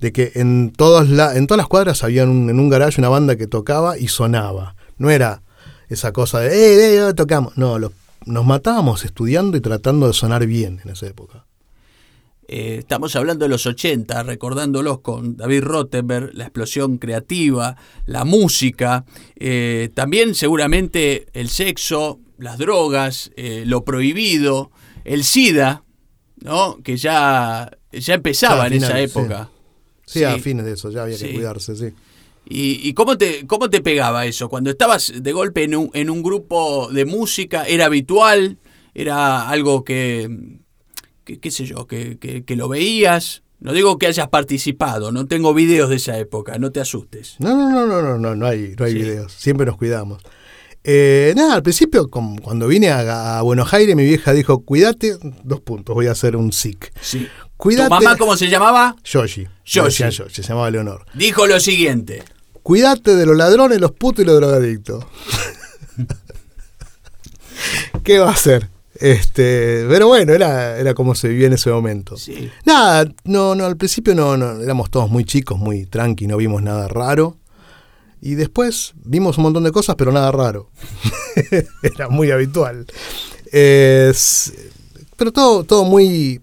[0.00, 3.08] de que en, todas la- en todas las cuadras había un- en un garaje una
[3.08, 4.75] banda que tocaba y sonaba.
[4.98, 5.42] No era
[5.88, 7.56] esa cosa de, eh, eh, eh, tocamos.
[7.56, 7.92] No, lo-
[8.24, 11.44] nos matábamos estudiando y tratando de sonar bien en esa época.
[12.48, 19.04] Eh, estamos hablando de los 80, recordándolos con David Rottenberg, la explosión creativa, la música,
[19.34, 24.70] eh, también seguramente el sexo, las drogas, eh, lo prohibido,
[25.04, 25.82] el SIDA,
[26.40, 26.78] ¿no?
[26.84, 28.98] que ya, ya empezaba en esa sí.
[29.00, 29.48] época.
[30.04, 31.26] Sí, a fines de eso, ya había Sí.
[31.26, 31.92] que cuidarse, sí.
[32.48, 34.48] ¿Y, y cómo, te, cómo te pegaba eso?
[34.48, 38.58] Cuando estabas de golpe en un, en un grupo de música, ¿era habitual?
[38.94, 40.28] ¿Era algo que,
[41.24, 43.42] que qué sé yo, que, que- que lo veías?
[43.58, 47.36] No digo que hayas participado, no tengo videos de esa época, no te asustes.
[47.40, 48.98] No, no, no, no, no, no, no hay, no hay Sí.
[48.98, 49.32] videos.
[49.32, 50.22] Siempre nos cuidamos.
[50.84, 55.16] Eh, nada, al principio, com- cuando vine a, a Buenos Aires, mi vieja dijo, cuídate,
[55.42, 56.92] dos puntos, voy a hacer un SIC.
[57.00, 57.26] Sí.
[57.56, 57.88] Cuídate.
[57.88, 58.94] ¿Tu mamá cómo se llamaba?
[59.02, 59.48] Yoshi.
[59.64, 60.04] Yoshi.
[60.10, 61.04] Yoshi, se llamaba Leonor.
[61.14, 62.22] Dijo lo siguiente.
[62.66, 65.04] Cuídate de los ladrones, los putos y los drogadictos.
[68.02, 68.68] ¿Qué va a hacer?
[68.96, 72.16] Este, pero bueno, era, era como se vivía en ese momento.
[72.16, 72.50] Sí.
[72.64, 76.60] Nada, no, no, al principio no, no, éramos todos muy chicos, muy tranqui, no vimos
[76.60, 77.36] nada raro.
[78.20, 80.68] Y después vimos un montón de cosas, pero nada raro.
[81.82, 82.84] Era muy habitual.
[83.52, 84.52] Es-
[85.16, 86.42] pero todo, todo muy.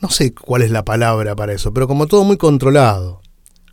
[0.00, 3.20] No sé cuál es la palabra para eso, pero como todo muy controlado.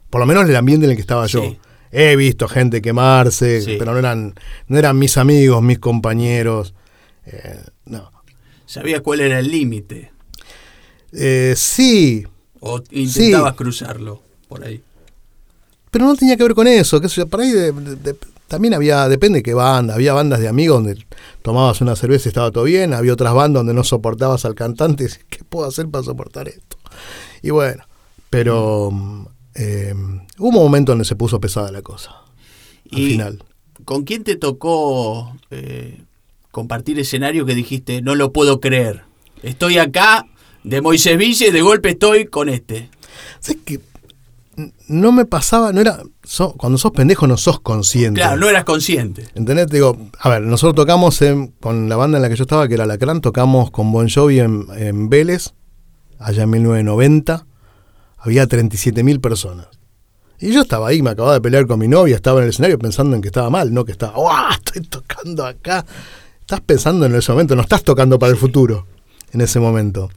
[0.09, 1.55] Por lo menos el ambiente en el que estaba yo.
[1.99, 3.75] He visto gente quemarse, Sí.
[3.79, 4.33] pero no eran,
[4.67, 6.73] no eran mis amigos, mis compañeros.
[7.25, 8.11] Eh, no.
[8.65, 10.11] Sabías cuál era el límite.
[11.13, 12.25] Eh, sí,
[12.59, 13.57] O intentabas Sí.
[13.57, 14.81] cruzarlo por ahí.
[15.91, 16.99] pero no tenía que ver con eso.
[17.01, 18.15] Que por ahí de- de- de-
[18.47, 19.95] también había, depende de qué banda.
[19.95, 21.03] Había bandas de amigos donde
[21.41, 22.93] tomabas una cerveza y estaba todo bien.
[22.93, 25.03] Había otras bandas donde no soportabas al cantante.
[25.03, 26.77] y decías, ¿Qué puedo hacer para soportar esto?
[27.41, 27.83] Y bueno,
[28.29, 28.91] pero
[29.57, 29.93] eh,
[30.37, 32.11] hubo un momento donde se puso pesada la cosa.
[32.91, 33.43] Al Y final.
[33.85, 36.01] ¿Con quién te tocó eh,
[36.51, 39.03] compartir escenario que dijiste, no lo puedo creer?
[39.43, 40.25] Estoy acá
[40.63, 42.89] de Moisés Villa y de golpe estoy con este.
[43.39, 43.79] ¿Sabes qué?
[44.57, 46.01] N- No me pasaba, no era.
[46.23, 48.19] so- cuando sos pendejo no sos consciente.
[48.19, 49.27] Claro, no eras consciente.
[49.35, 49.67] ¿Entendés?
[49.67, 52.67] Te Digo, a ver, nosotros tocamos en- con la banda en la que yo estaba,
[52.67, 55.53] que era Lacrán, tocamos con Bon Jovi en, en Vélez,
[56.19, 57.45] allá en 1990.
[58.17, 59.67] Había 37.000 personas.
[60.39, 62.77] Y yo estaba ahí, me acababa de pelear con mi novia, estaba en el escenario
[62.77, 64.51] pensando en que estaba mal, no que estaba, ¡guau!
[64.51, 65.85] Estoy tocando acá.
[66.41, 68.85] Estás pensando en ese momento, no estás tocando para el futuro
[69.33, 70.09] en ese momento.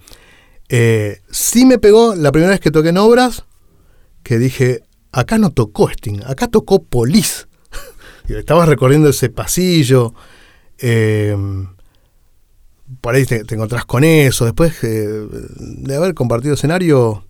[0.69, 3.45] Eh, sí me pegó la primera vez que toqué en obras,
[4.23, 7.47] que dije, acá no tocó Sting, acá tocó Police.
[8.29, 10.15] Y estabas recorriendo ese pasillo.
[10.79, 11.37] eh,
[13.01, 14.45] por ahí te, te encontrás con eso.
[14.45, 15.27] Después eh,
[15.59, 17.25] de haber compartido escenario,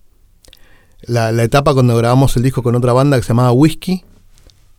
[1.06, 4.04] la, la etapa cuando grabamos el disco con otra banda que se llamaba Whisky,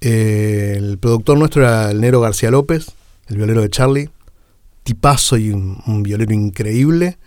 [0.01, 2.91] eh, el productor nuestro era el Nero García López,
[3.27, 4.09] el violero de Charlie.
[4.83, 7.17] Tipazo y un, un violero increíble.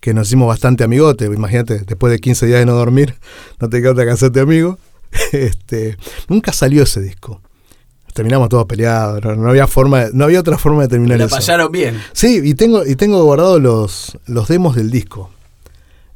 [0.00, 1.24] Que nos hicimos bastante amigote.
[1.26, 3.14] Imagínate, después de 15 días de no dormir,
[3.60, 4.78] no te queda otra que hacerte amigo.
[5.32, 5.96] Este,
[6.28, 7.40] nunca salió ese disco.
[8.14, 9.22] Terminamos todos peleados.
[9.24, 11.36] No, no había forma, de- no había otra forma de terminar La eso.
[11.36, 11.98] pasaron bien.
[12.12, 15.30] Sí, y tengo, y tengo guardados los, los demos del disco.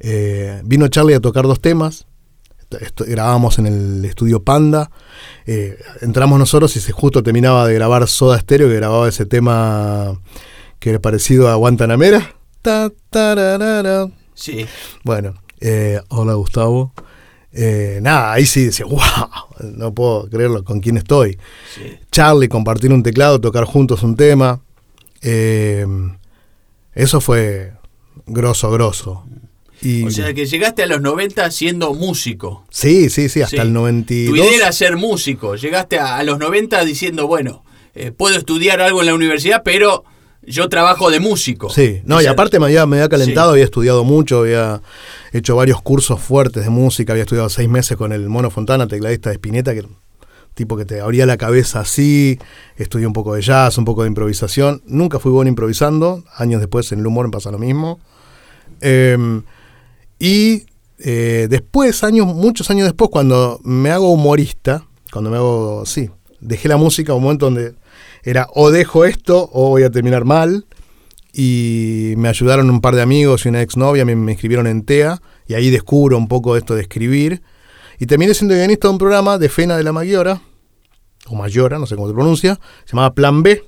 [0.00, 2.06] Eh, vino Charlie a tocar dos temas.
[3.06, 4.90] Grabábamos en el estudio Panda.
[5.46, 10.20] Eh, entramos nosotros y se justo terminaba de grabar Soda Stereo, que grababa ese tema
[10.78, 12.34] que era parecido a Guantanamera.
[12.62, 14.08] Ta, tararara.
[14.34, 14.66] Sí.
[15.04, 16.92] Bueno, eh, hola Gustavo.
[17.52, 19.00] Eh, nada, ahí sí decía, wow,
[19.60, 21.38] no puedo creerlo con quién estoy.
[21.74, 21.98] sí.
[22.10, 24.60] Charlie, compartir un teclado, tocar juntos un tema.
[25.20, 25.86] Eh,
[26.94, 27.72] eso fue
[28.26, 29.24] grosso, grosso.
[29.82, 32.64] Y, O sea que llegaste a los 90 siendo músico.
[32.70, 33.62] sí, sí, sí, hasta Sí.
[33.62, 34.38] el Tu 92.
[34.38, 35.56] idea era ser músico.
[35.56, 37.64] Llegaste a, a los 90 diciendo, bueno,
[37.94, 40.04] eh, puedo estudiar algo en la universidad, pero
[40.44, 41.68] yo trabajo de músico.
[41.70, 43.54] Sí, no, y aparte me había, me había calentado, Sí.
[43.54, 44.80] había estudiado mucho, había
[45.32, 49.30] hecho varios cursos fuertes de música, había estudiado seis meses con el Mono Fontana, tecladista
[49.30, 49.84] de Spinetta, que
[50.54, 52.38] tipo que te abría la cabeza así,
[52.76, 56.90] estudié un poco de jazz, un poco de improvisación, nunca fui bueno improvisando, años después
[56.92, 58.00] en el humor me pasa lo mismo.
[58.80, 59.16] Eh,
[60.24, 60.66] y
[61.00, 66.68] eh, después, años, muchos años después, cuando me hago humorista, cuando me hago, sí, dejé
[66.68, 67.74] la música, un momento donde
[68.22, 70.64] era o dejo esto o voy a terminar mal.
[71.32, 75.20] Y me ayudaron un par de amigos y una exnovia, me, me inscribieron en TEA
[75.48, 77.42] y ahí descubro un poco esto de escribir.
[77.98, 80.40] Y terminé siendo guionista de un programa de Fena de la Maggiora,
[81.26, 83.64] o Mayora, no sé cómo se pronuncia, se llamaba Plan B.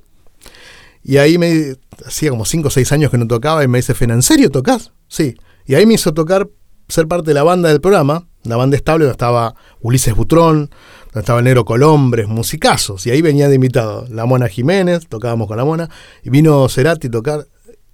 [1.03, 1.75] Y ahí me
[2.07, 4.51] hacía como 5 o 6 años que no tocaba y me dice Fena, ¿en serio
[4.53, 4.93] tocas?
[5.09, 5.35] Sí.
[5.67, 6.49] Y ahí me hizo tocar,
[6.89, 10.71] ser parte de la banda del programa, la banda estable donde estaba Ulises Butrón,
[11.07, 13.07] donde estaba el Negro Colombres, musicazos.
[13.07, 15.89] Y ahí venía de invitado la Mona Jiménez, tocábamos con la Mona,
[16.23, 17.47] y vino Cerati a tocar.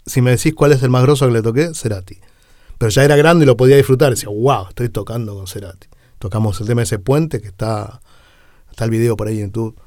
[0.07, 2.19] Si me decís cuál es el más grosso que le toqué, Cerati.
[2.79, 4.11] Pero ya era grande y lo podía disfrutar.
[4.11, 5.87] Decía, wow, estoy tocando con Cerati.
[6.19, 8.01] Tocamos el tema de ese puente que está,
[8.71, 9.79] está el video por ahí en YouTube.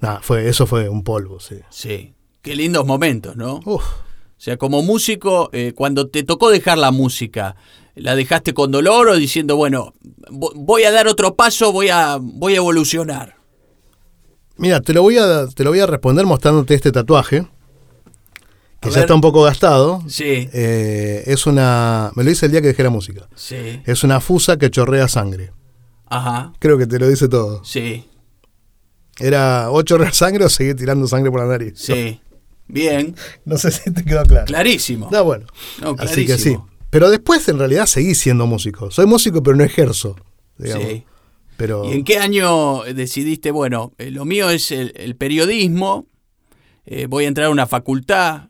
[0.00, 1.56] Nada, fue, eso fue un polvo, sí.
[1.70, 2.14] Sí.
[2.42, 3.60] Qué lindos momentos, ¿no?
[3.64, 3.84] Uf.
[4.42, 7.54] O sea, como músico, eh, cuando te tocó dejar la música,
[7.94, 9.94] ¿la dejaste con dolor o diciendo, bueno,
[10.32, 13.36] vo- voy a dar otro paso, voy a, voy a evolucionar?
[14.56, 17.46] Mira, te lo voy a, te lo voy a responder mostrándote este tatuaje,
[18.80, 19.04] que A ya ver.
[19.04, 20.02] está un poco gastado.
[20.08, 22.10] Sí, Eh, es una.
[22.16, 23.28] Me lo hice el día que dejé la música.
[23.36, 23.80] sí.
[23.86, 25.52] Es una fusa que chorrea sangre.
[26.06, 27.64] Ajá, Creo que te lo dice todo.
[27.64, 28.06] sí,
[29.20, 31.74] Era o chorrear sangre o seguir tirando sangre por la nariz.
[31.76, 32.20] sí.
[32.72, 34.46] Bien, No sé si te quedó claro.
[34.46, 35.08] clarísimo.
[35.12, 35.46] No, bueno.
[35.80, 36.56] No, Así que sí.
[36.90, 38.90] Pero después en realidad seguí siendo músico.
[38.90, 40.16] Soy músico pero no ejerzo.
[40.58, 40.88] Digamos.
[40.88, 41.04] Sí.
[41.56, 46.06] Pero ¿Y en qué año decidiste, bueno, eh, lo mío es el, el periodismo,
[46.86, 48.48] eh, voy a entrar a una facultad?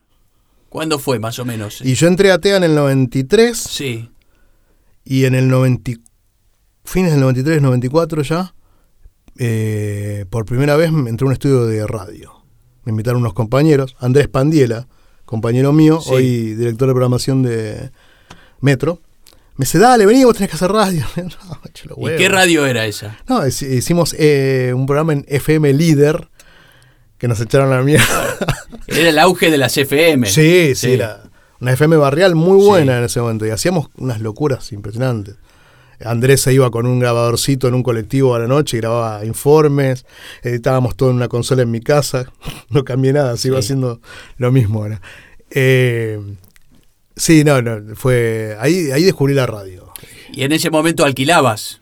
[0.68, 1.82] ¿Cuándo fue más o menos?
[1.82, 4.08] y yo entré a TEA en el 93 Sí,
[5.04, 5.92] y en el 90,
[6.84, 8.54] fines del 93, 94 ya,
[9.36, 12.41] eh, por primera vez me entré a un estudio de radio.
[12.84, 14.86] Me invitaron unos compañeros, Andrés Pandiela,
[15.24, 16.10] compañero mío, Sí.
[16.12, 17.90] hoy director de programación de
[18.60, 19.00] Metro.
[19.56, 21.04] Me dice, dale, vení, vos tenés que hacer radio.
[21.96, 23.18] No, ¿Y qué radio era esa?
[23.28, 26.28] No, hic- hicimos eh, un programa en FM Líder
[27.18, 28.04] que nos echaron a la mierda.
[28.88, 30.26] Era el auge de las FM.
[30.28, 31.22] Sí, sí, era
[31.60, 32.66] una FM barrial muy Sí.
[32.66, 35.36] buena en ese momento y hacíamos unas locuras impresionantes.
[36.04, 40.04] Andrés se iba con un grabadorcito en un colectivo a la noche y grababa informes,
[40.42, 42.32] editábamos todo en una consola en mi casa,
[42.70, 43.60] no cambié nada, sigo Sí.
[43.60, 44.00] haciendo
[44.36, 45.00] lo mismo ahora.
[45.50, 46.18] Eh,
[47.16, 49.92] sí, no, no, fue ahí, ahí descubrí la radio.
[50.32, 51.80] Y en ese momento alquilabas.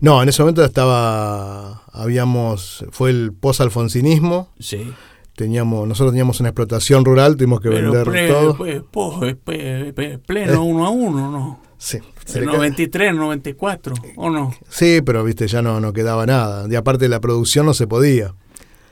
[0.00, 4.92] No, en ese momento estaba, habíamos, fue el post-alfonsinismo, Sí.
[5.34, 8.56] teníamos, nosotros teníamos una explotación rural, tuvimos que Pero vender pre- todo.
[8.56, 11.67] pues, po- pe- pleno uno a uno, ¿no?
[11.78, 11.98] Sí,
[12.34, 14.54] El le ca- 93, 94, ¿o no?
[14.68, 16.66] Sí, pero viste, ya no, no quedaba nada.
[16.68, 18.34] Y aparte la producción no se podía.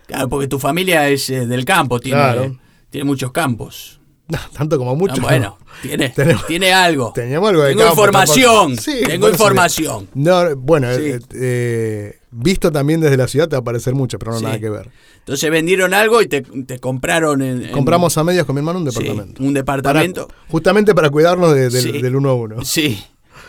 [0.07, 2.57] Claro, porque tu familia es eh, del campo, tiene, Claro.
[2.91, 4.01] tiene muchos campos.
[4.57, 5.15] Tanto como mucho.
[5.19, 7.13] Ah, bueno, tiene, Tenemos- tiene algo.
[7.15, 8.79] Teníamos algo de Tengo campo, información.
[8.79, 10.09] Sí, tengo información.
[10.15, 11.01] No, bueno, Sí.
[11.05, 14.45] eh, eh, visto también desde la ciudad te va a parecer mucho, pero no Sí.
[14.45, 14.91] nada que ver.
[15.19, 18.79] Entonces vendieron algo y te, te compraron en, en- Compramos a medias con mi hermano
[18.79, 19.43] un departamento.
[19.43, 20.29] un departamento.
[20.29, 22.01] Para- justamente para cuidarnos de- del, Sí.
[22.01, 22.65] del uno a uno.
[22.65, 23.03] Sí.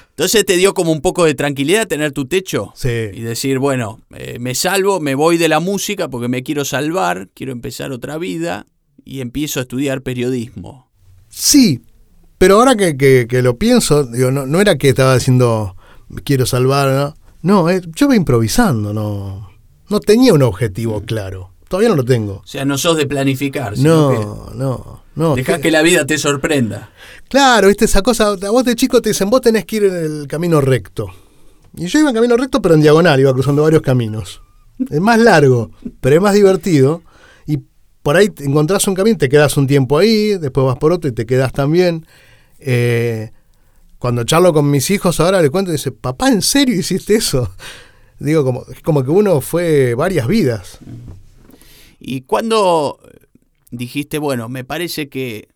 [0.09, 2.71] Entonces te dio como un poco de tranquilidad tener tu techo.
[2.75, 2.89] Sí.
[3.13, 7.29] Y decir, bueno, eh, me salvo, me voy de la música porque me quiero salvar,
[7.35, 8.65] quiero empezar otra vida
[9.05, 10.89] y empiezo a estudiar periodismo.
[11.29, 11.81] Sí,
[12.37, 15.75] pero ahora que, que- que lo pienso, digo, no, no era que estaba diciendo
[16.23, 17.15] quiero salvar, no,
[17.63, 19.49] no eh, yo iba improvisando, no,
[19.89, 21.51] no tenía un objetivo claro.
[21.67, 22.35] Todavía no lo tengo.
[22.35, 25.35] O sea, no sos de planificar, sino No, no, no.
[25.35, 26.91] que dejás que- que la vida te sorprenda.
[27.27, 29.95] Claro, viste esa cosa, a vos de chico te dicen, vos tenés que ir en
[29.95, 31.07] el camino recto.
[31.75, 34.41] Y yo iba en camino recto, pero en diagonal, iba cruzando varios caminos.
[34.89, 37.01] Es más largo, pero es más divertido.
[37.45, 37.59] Y
[38.01, 41.13] por ahí encontrás un camino, te quedas un tiempo ahí, después vas por otro y
[41.13, 42.05] te quedas también.
[42.59, 43.31] Eh,
[43.99, 47.51] cuando charlo con mis hijos ahora le cuento y dice, papá, ¿en serio hiciste eso?
[48.19, 50.79] Digo, como, es como que uno fue varias vidas.
[51.99, 52.99] Y cuando
[53.71, 55.49] dijiste, bueno, me parece que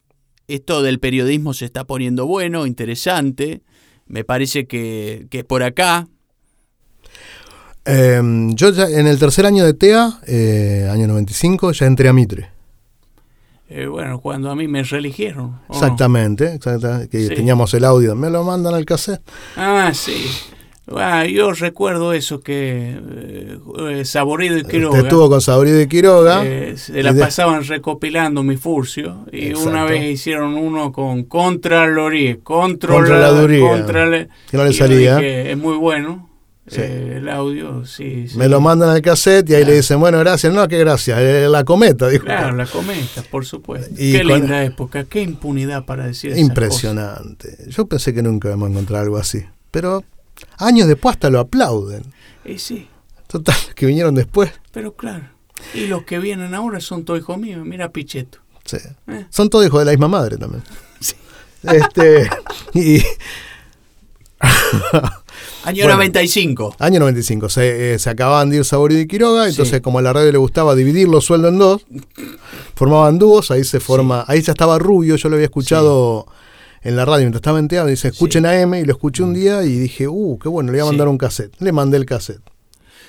[0.47, 3.61] esto del periodismo se está poniendo bueno, interesante,
[4.07, 6.07] me parece que, que por acá,
[7.85, 8.21] Eh,
[8.53, 12.51] yo ya en el tercer año de TEA, eh, año 95, ya entré a Mitre.
[13.71, 15.59] Eh, bueno, cuando a mí me religieron.
[15.69, 17.33] Exactamente, exactamente, que Sí.
[17.35, 19.21] teníamos el audio, me lo mandan al cassette.
[19.55, 20.25] Ah, sí.
[20.93, 23.57] Ah, yo recuerdo eso que eh,
[23.91, 26.43] eh, Saborido y Quiroga Usted estuvo con Sabrido y Quiroga.
[26.45, 29.69] eh, se la pasaban recopilando mi furcio y Exacto.
[29.69, 33.61] una vez hicieron uno con Contraloría, controla, Contraladuría.
[33.71, 35.15] Contrale- Que no le salía.
[35.17, 36.27] dije, es muy bueno
[36.67, 36.75] Sí.
[36.79, 38.37] eh, el audio, sí, sí.
[38.37, 40.53] Me lo mandan al cassette y ahí le dicen, bueno, gracias.
[40.53, 41.17] No, qué gracias.
[41.19, 42.23] eh, la cometa, dijo.
[42.25, 43.89] Claro, la comenta, por supuesto.
[43.97, 47.57] Y qué con- linda época, qué impunidad para decir esas Impresionante.
[47.67, 49.43] Yo pensé que nunca íbamos a encontrar algo así.
[49.71, 50.03] Pero
[50.57, 52.03] años después hasta lo aplauden.
[52.45, 52.87] Y sí,
[53.27, 54.51] Total, que vinieron después.
[54.71, 55.23] pero claro.
[55.73, 58.39] Y los que vienen ahora son todos hijos míos, mira Pichetto.
[58.65, 58.77] Sí.
[59.07, 59.25] Eh.
[59.29, 60.63] Son todos hijos de la misma madre también.
[60.99, 61.15] Sí.
[61.63, 62.29] Este,
[62.73, 63.01] y
[65.63, 65.95] Año Bueno.
[65.97, 66.75] 95.
[66.79, 69.51] año 95, se, eh, se acababan de ir Saborido y Quiroga, Sí.
[69.51, 71.85] entonces como a la radio le gustaba dividir los sueldos en dos,
[72.75, 76.25] formaban dúos, ahí se forma, ahí ya estaba Rubio, yo lo había escuchado
[76.83, 79.33] en la radio mientras estaba en teatro, dice, escuchen a M, y lo escuché un
[79.33, 81.53] día y dije, uh, qué bueno, le voy a mandar un cassette.
[81.59, 82.41] Le mandé el cassette.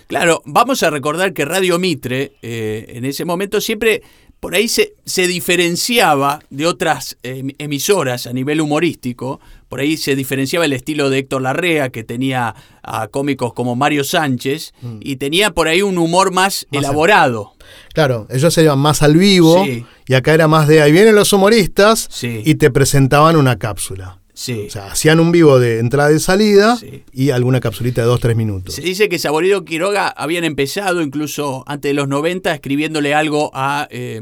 [0.08, 4.02] Claro, vamos a recordar que Radio Mitre eh, en ese momento siempre
[4.40, 9.40] por ahí se, se diferenciaba de otras eh, emisoras a nivel humorístico.
[9.72, 14.04] Por ahí se diferenciaba el estilo de Héctor Larrea, que tenía a cómicos como Mario
[14.04, 16.76] Sánchez, y tenía por ahí un humor más, Mm.
[16.76, 17.52] Más elaborado.
[17.94, 19.86] Claro, ellos se iban más al vivo Sí.
[20.06, 22.42] y acá era más de ahí vienen los humoristas Sí.
[22.44, 24.18] y te presentaban una cápsula.
[24.34, 24.64] Sí.
[24.66, 27.04] O sea, hacían un vivo de entrada y salida Sí.
[27.10, 28.74] y alguna capsulita de dos, tres minutos.
[28.74, 33.88] Se dice que Saborido Quiroga habían empezado incluso antes de los 90 escribiéndole algo a
[33.90, 34.20] eh,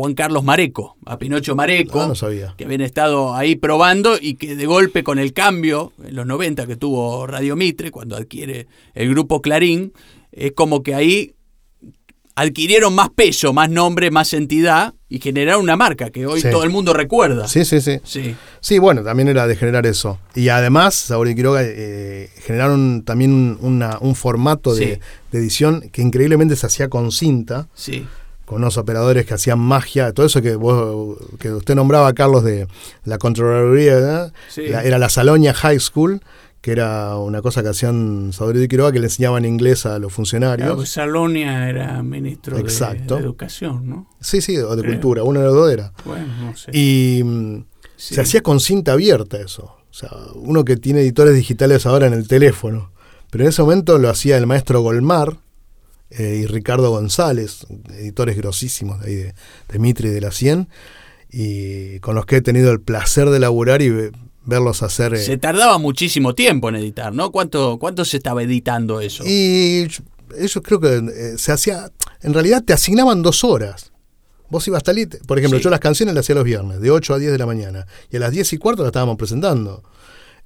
[0.00, 2.00] Juan Carlos Mareco, a Pinocho Mareco.
[2.00, 2.54] Ah, no sabía.
[2.56, 6.68] que habían estado ahí probando y que de golpe con el cambio en los 90
[6.68, 9.92] que tuvo Radio Mitre, cuando adquiere el grupo Clarín,
[10.30, 11.32] es como que ahí
[12.36, 16.48] adquirieron más peso, más nombre, más entidad y generaron una marca que hoy Sí.
[16.50, 17.48] todo el mundo recuerda.
[17.48, 17.98] Sí, sí, sí.
[18.04, 20.20] Sí, Sí, bueno, también era de generar eso.
[20.36, 25.00] Y además, Sabor y Quiroga eh, generaron también un, una- un formato de, Sí.
[25.32, 28.06] de edición que increíblemente se hacía con cinta, sí,
[28.48, 32.66] con unos operadores que hacían magia, todo eso que vos, que usted nombraba, Carlos, de
[33.04, 36.22] la Contraloría, era la Salonia High School,
[36.62, 40.14] que era una cosa que hacían Saborío y Quiroga, que le enseñaban inglés a los
[40.14, 40.64] funcionarios.
[40.64, 42.62] Claro, pues Salonia era ministro de-.
[42.62, 44.08] De, Educación, ¿no?
[44.18, 44.94] Sí, sí, o de Creo.
[44.94, 45.92] cultura, uno de los dos era.
[46.06, 46.70] Bueno, no sé.
[46.72, 47.64] Y mm,
[47.96, 48.14] Sí.
[48.14, 49.76] se hacía con cinta abierta eso.
[49.90, 52.92] O sea, uno que tiene editores digitales ahora en el teléfono.
[53.30, 55.36] Pero en ese momento lo hacía el maestro Golmar
[56.10, 59.34] eh, y Ricardo González, editores grosísimos de ahí de,
[59.68, 60.68] de Mitre y de la Cien,
[61.30, 64.12] y con los que he tenido el placer de laburar y ve-
[64.44, 65.12] verlos hacer.
[65.14, 67.30] eh, Se tardaba muchísimo tiempo en editar, ¿no?
[67.30, 69.24] ¿Cuánto, cuánto se estaba editando eso?
[69.26, 69.86] Y
[70.38, 71.90] ellos creo que eh, se hacía.
[72.22, 73.92] En realidad te asignaban dos horas.
[74.50, 75.64] Vos ibas hasta lit- Por ejemplo, Sí.
[75.64, 77.86] yo las canciones las hacía los viernes, de 8 a 10 de la mañana.
[78.10, 79.82] Y a las 10 y cuarto las estábamos presentando.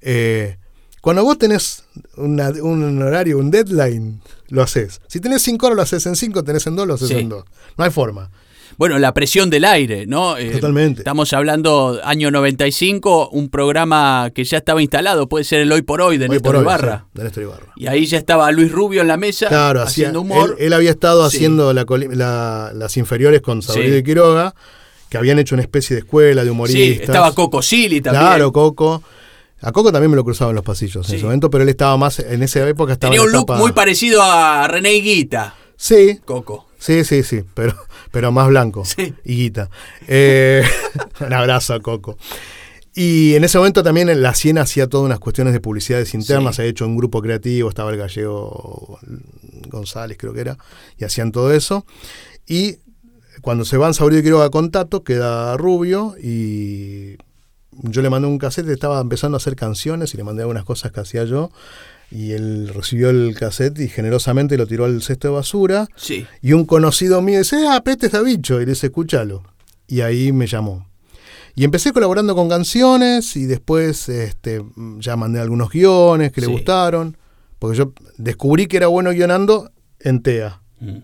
[0.01, 0.57] Eh,
[1.03, 1.83] cuando vos tenés
[2.15, 5.01] una- un horario, un deadline, lo haces.
[5.07, 7.15] Si tenés 5 horas, lo haces en 5, tenés en 2, lo haces Sí.
[7.15, 7.43] en 2.
[7.77, 8.31] No hay forma.
[8.77, 10.37] Bueno, la presión del aire, ¿no?
[10.37, 11.01] Eh, Totalmente.
[11.01, 16.01] Estamos hablando año 95, un programa que ya estaba instalado, puede ser el Hoy por
[16.01, 17.05] Hoy de Hoy Néstor por hoy, Ibarra.
[17.05, 17.65] sí, de Néstor Ibarra.
[17.75, 20.55] Y ahí ya estaba Luis Rubio en la mesa Claro, hacía, haciendo humor.
[20.57, 21.35] Él, él había estado Sí.
[21.37, 21.83] haciendo la
[22.73, 23.79] las inferiores con Sí.
[23.79, 24.55] y Quiroga,
[25.09, 27.01] que habían hecho una especie de escuela de sí, humoristas.
[27.01, 28.23] estaba Coco Silly también.
[28.25, 29.03] Claro, Coco.
[29.63, 31.13] A Coco también me lo cruzaba en los pasillos Sí.
[31.13, 33.43] en ese momento, pero él estaba más, en esa época estaba Tenía en un look
[33.45, 36.67] etapa- muy parecido a René Guita, Sí, Coco.
[36.77, 37.75] sí, sí, sí, pero,
[38.11, 38.83] pero más blanco.
[38.85, 39.13] Sí.
[39.25, 39.69] Y guita.
[40.07, 40.63] Eh,
[41.25, 42.17] un abrazo a Coco.
[42.95, 46.55] Y en ese momento también en la Siena hacía todas unas cuestiones de publicidades internas,
[46.55, 46.57] Sí.
[46.57, 48.99] se ha hecho un grupo creativo, estaba el gallego
[49.69, 50.57] González, creo que era,
[50.99, 51.85] y hacían todo eso.
[52.45, 52.77] Y
[53.41, 57.17] cuando se van Saurio y Quiroga con Tato, queda Rubio y
[57.81, 60.91] yo le mandé un cassette, estaba empezando a hacer canciones y le mandé algunas cosas
[60.91, 61.51] que hacía yo.
[62.11, 65.87] Y él recibió el cassette y generosamente lo tiró al cesto de basura.
[65.95, 66.25] Sí.
[66.41, 68.61] Y un conocido mío dice, ah, pero este está bicho.
[68.61, 69.43] Y le dice, escúchalo.
[69.87, 70.87] Y ahí me llamó.
[71.55, 74.63] Y empecé colaborando con canciones y después este,
[74.99, 76.47] ya mandé algunos guiones que Sí.
[76.47, 77.17] le gustaron.
[77.59, 80.61] Porque yo descubrí que era bueno guionando en TEA.
[80.79, 80.97] Mm.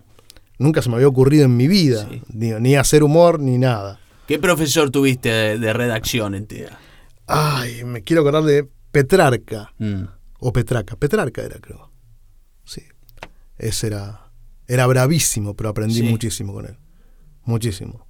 [0.60, 2.08] Nunca se me había ocurrido en mi vida.
[2.10, 2.22] Sí.
[2.34, 4.00] Ni, ni hacer humor ni nada.
[4.30, 6.78] ¿Qué profesor tuviste de, de redacción en TEA?
[7.26, 9.74] Ay, me quiero acordar de Petrarca.
[9.80, 10.04] Mm.
[10.40, 10.96] O Petraca.
[10.96, 11.92] Petrarca era, creo.
[12.64, 12.84] Sí.
[13.58, 14.32] Ese era.
[14.68, 16.04] Era bravísimo, pero aprendí Sí.
[16.04, 16.78] muchísimo con él.
[17.44, 18.06] Muchísimo.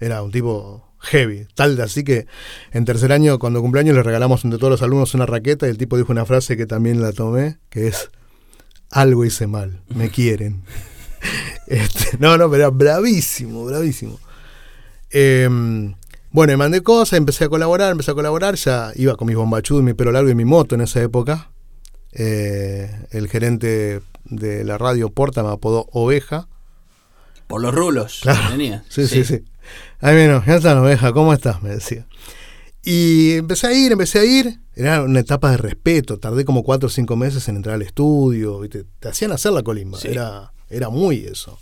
[0.00, 1.46] Era un tipo heavy.
[1.54, 2.26] Tal de así que
[2.72, 5.78] en tercer año, cuando cumpleaños, le regalamos entre todos los alumnos una raqueta y el
[5.78, 8.10] tipo dijo una frase que también la tomé, que es
[8.90, 10.62] algo hice mal, me quieren.
[11.68, 14.20] Este, no, no, pero era bravísimo, bravísimo.
[15.12, 15.94] Em,
[16.30, 19.82] bueno, me mandé cosas, empecé a colaborar, empecé a colaborar, ya iba con mis bombachudos,
[19.82, 21.50] mi pelo largo y mi moto en esa época.
[22.12, 26.48] Eh, el gerente de la radio Porta me apodó Oveja.
[27.46, 28.40] Por los rulos Claro.
[28.44, 28.84] que tenía.
[28.88, 29.44] Sí, sí, sí.
[30.00, 31.62] Ay, menos, ya está, Oveja, ¿cómo estás?
[31.62, 32.06] Me decía.
[32.82, 34.58] Y empecé a ir, empecé a ir.
[34.74, 36.18] Era una etapa de respeto.
[36.18, 38.58] Tardé como cuatro o cinco meses en entrar al estudio.
[38.60, 38.84] ¿viste?
[38.98, 39.98] Te hacían hacer la colimba.
[40.00, 40.08] Sí.
[40.08, 41.58] Era, era muy eso.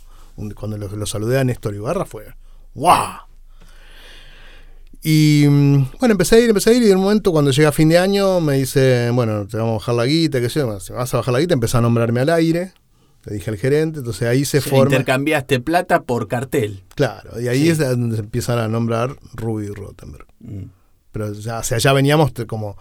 [0.55, 2.25] Cuando lo, lo saludé a Néstor Ibarra fue
[2.73, 3.19] ¡guau!
[5.03, 6.83] Y mm, bueno, empecé a ir, empecé a ir.
[6.83, 9.71] Y en un momento, cuando llega a fin de año, me dice: Bueno, te vamos
[9.71, 10.79] a bajar la guita, qué sé yo.
[10.79, 12.73] Si vas a bajar la guita, empecé a nombrarme al aire.
[13.25, 13.99] Le dije al gerente.
[13.99, 14.91] Entonces ahí se Sí, forma.
[14.95, 16.83] Intercambiaste plata por cartel.
[16.95, 17.69] Claro, y ahí Sí.
[17.69, 20.25] es donde se empiezan a nombrar Ruby y Rottenberg.
[20.39, 20.63] Mm.
[21.11, 22.77] Pero ya, o sea, ya veníamos como,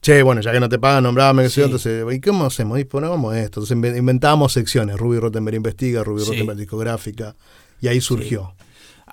[0.00, 1.70] che, bueno, ya que no te pagan, nombrame, qué sé yo, Sí.
[1.72, 2.78] entonces, ¿y cómo hacemos?
[2.80, 3.60] Y ponemos esto.
[3.60, 6.30] Entonces inve- inventábamos secciones, Ruby Rottenberg investiga, Ruby Sí.
[6.30, 7.36] Rottenberg discográfica,
[7.82, 8.54] y ahí surgió.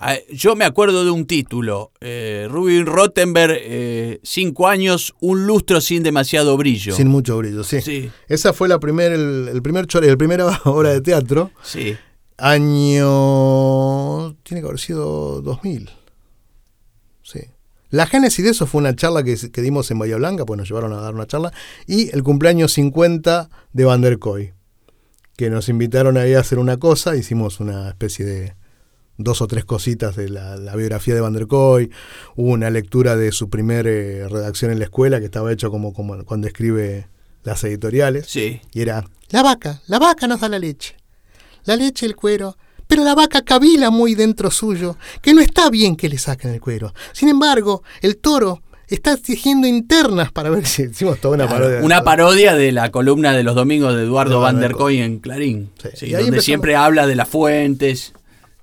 [0.04, 5.80] Ah, Yo me acuerdo de un título, eh, Rubin Rottenberg, eh, cinco años, un lustro
[5.80, 6.92] sin demasiado brillo.
[6.96, 7.80] Sin mucho brillo, sí.
[7.80, 11.96] Sí, Esa fue la primer, el, el primer chore, la primera obra de teatro, sí.
[12.36, 14.34] año...
[14.42, 15.88] tiene que haber sido 2000.
[17.22, 17.40] Sí.
[17.90, 20.68] La génesis de eso fue una charla que, que dimos en Bahía Blanca, pues nos
[20.68, 21.52] llevaron a dar una charla,
[21.86, 24.52] y el cumpleaños 50 de Van der Koy,
[25.36, 28.61] que nos invitaron ahí a hacer una cosa, hicimos una especie de
[29.22, 31.90] dos o tres cositas de la, la biografía de Van der Koy,
[32.36, 35.92] hubo una lectura de su primer eh, redacción en la escuela, que estaba hecho como,
[35.92, 37.08] como cuando escribe
[37.44, 38.60] las editoriales, Sí.
[38.72, 40.96] y era, la vaca, la vaca nos da la leche,
[41.64, 42.56] la leche el cuero,
[42.86, 46.60] pero la vaca cavila muy dentro suyo, que no está bien que le saquen el
[46.60, 46.92] cuero.
[47.12, 51.84] Sin embargo, el toro está tejiendo internas para ver si hicimos toda una Claro, parodia.
[51.84, 55.70] una parodia de la columna de los domingos de Eduardo Van der Koy en Clarín,
[55.94, 56.10] Sí.
[56.10, 58.12] Donde empezamos- siempre habla de las fuentes.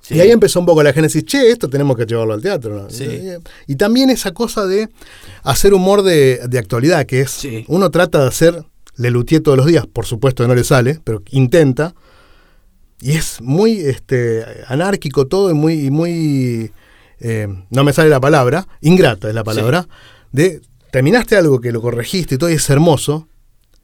[0.09, 0.15] Sí.
[0.15, 2.75] Y ahí empezó un poco la génesis, che, esto tenemos que llevarlo al teatro.
[2.83, 2.89] ¿no?
[2.89, 3.07] Sí.
[3.67, 4.89] Y también esa cosa de
[5.43, 7.63] hacer humor de, de actualidad, que es, Sí.
[7.67, 8.65] uno trata de hacer
[8.97, 11.93] Lelutier todos los días, por supuesto que no le sale, pero intenta.
[13.01, 16.71] Y es muy este, anárquico todo y muy, y muy
[17.19, 19.87] eh, no me sale la palabra, ingrata es la palabra,
[20.31, 23.27] de terminaste algo que lo corregiste y todo y es hermoso,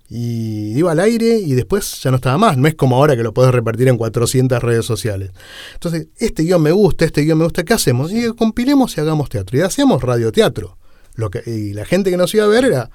[0.09, 2.57] y iba al aire y después ya no estaba más.
[2.57, 5.31] No es como ahora que lo puedes repartir en 400 redes sociales.
[5.73, 8.11] Entonces, este guion me gusta, este guion me gusta, ¿qué hacemos?
[8.11, 9.57] Y compilemos y hagamos teatro.
[9.57, 10.77] Y hacíamos radioteatro.
[11.15, 12.89] Lo que, y la gente que nos iba a ver era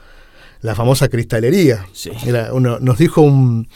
[0.61, 1.86] la famosa cristalería.
[1.92, 2.11] Sí.
[2.26, 3.68] Era uno, nos dijo un,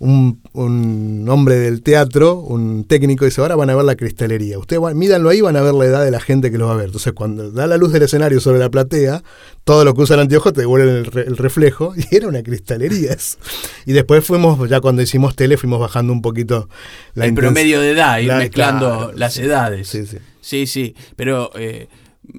[0.00, 4.58] un, un hombre del teatro, un técnico, dice, ahora van a ver la cristalería.
[4.58, 6.72] Ustedes van- mídanlo ahí, van a ver la edad de la gente que lo va
[6.72, 6.86] a ver.
[6.86, 9.22] Entonces, cuando da la luz del escenario sobre la platea,
[9.64, 12.42] todo lo que usa el anteojo te devuelven el, re- el reflejo, y era una
[12.42, 13.36] cristalería eso.
[13.86, 16.68] Y después fuimos, ya cuando hicimos tele, fuimos bajando un poquito
[17.14, 19.86] la el promedio de edad, ir la- mezclando claro, las sí, edades.
[19.86, 20.16] Sí, sí.
[20.40, 21.88] Sí, sí, pero eh,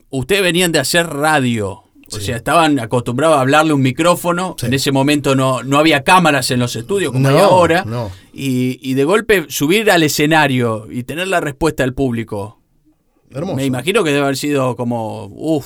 [0.10, 1.84] ustedes venían de hacer radio.
[2.12, 2.26] O Sí.
[2.26, 4.56] sea, estaban acostumbrados a hablarle un micrófono.
[4.60, 4.66] Sí.
[4.66, 7.84] En ese momento no, no había cámaras en los estudios como No, hay ahora.
[7.86, 8.12] no.
[8.34, 12.60] Y, y de golpe subir al escenario y tener la respuesta del público.
[13.30, 13.56] Hermoso.
[13.56, 15.66] Me imagino que debe haber sido como, uff,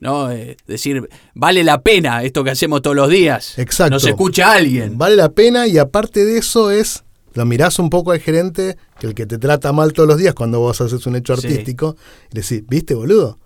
[0.00, 0.30] ¿no?
[0.32, 3.58] Eh, decir, vale la pena esto que hacemos todos los días.
[3.58, 3.94] Exacto.
[3.94, 4.98] Nos escucha alguien.
[4.98, 7.04] Vale la pena y aparte de eso es,
[7.34, 10.34] lo mirás un poco al gerente, que el que te trata mal todos los días
[10.34, 11.46] cuando vos haces un hecho Sí.
[11.46, 11.96] artístico,
[12.32, 13.38] y decís, ¿viste, boludo?